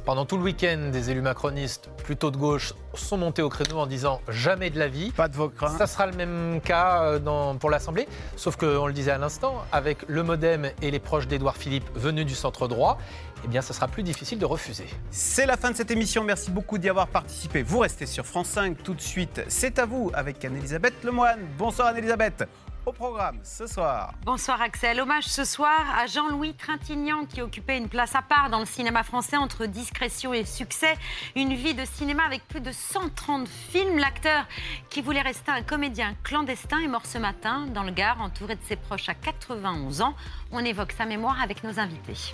[0.05, 3.87] Pendant tout le week-end, des élus macronistes plutôt de gauche sont montés au créneau en
[3.87, 5.09] disant jamais de la vie.
[5.09, 8.93] Pas de vos Ça sera le même cas euh, dans, pour l'Assemblée, sauf qu'on le
[8.93, 12.99] disait à l'instant, avec le Modem et les proches d'Édouard Philippe venus du centre droit,
[13.43, 14.85] eh bien, ça sera plus difficile de refuser.
[15.09, 16.23] C'est la fin de cette émission.
[16.23, 17.63] Merci beaucoup d'y avoir participé.
[17.63, 19.41] Vous restez sur France 5 tout de suite.
[19.47, 21.39] C'est à vous avec Anne-Elisabeth Lemoine.
[21.57, 22.43] Bonsoir Anne-Elisabeth
[22.85, 24.13] au programme ce soir.
[24.23, 24.99] Bonsoir Axel.
[24.99, 29.03] Hommage ce soir à Jean-Louis Trintignant qui occupait une place à part dans le cinéma
[29.03, 30.95] français entre discrétion et succès.
[31.35, 33.97] Une vie de cinéma avec plus de 130 films.
[33.97, 34.45] L'acteur
[34.89, 38.63] qui voulait rester un comédien clandestin est mort ce matin dans le Gard entouré de
[38.67, 40.13] ses proches à 91 ans.
[40.51, 42.33] On évoque sa mémoire avec nos invités.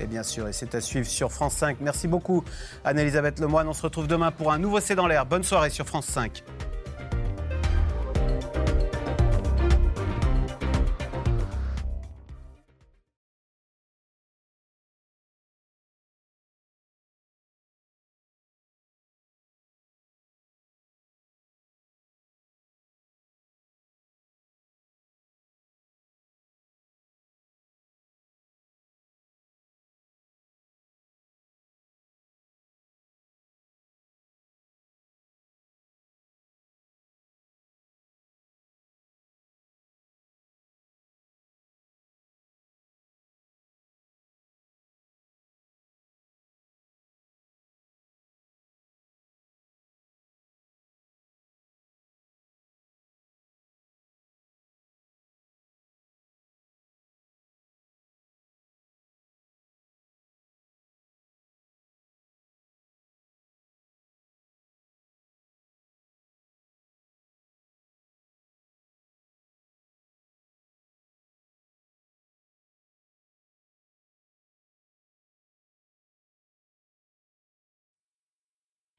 [0.00, 1.78] Et bien sûr, et c'est à suivre sur France 5.
[1.80, 2.44] Merci beaucoup
[2.84, 3.68] Anne-Elisabeth Lemoine.
[3.68, 5.24] On se retrouve demain pour un nouveau C'est dans l'air.
[5.24, 6.42] Bonne soirée sur France 5.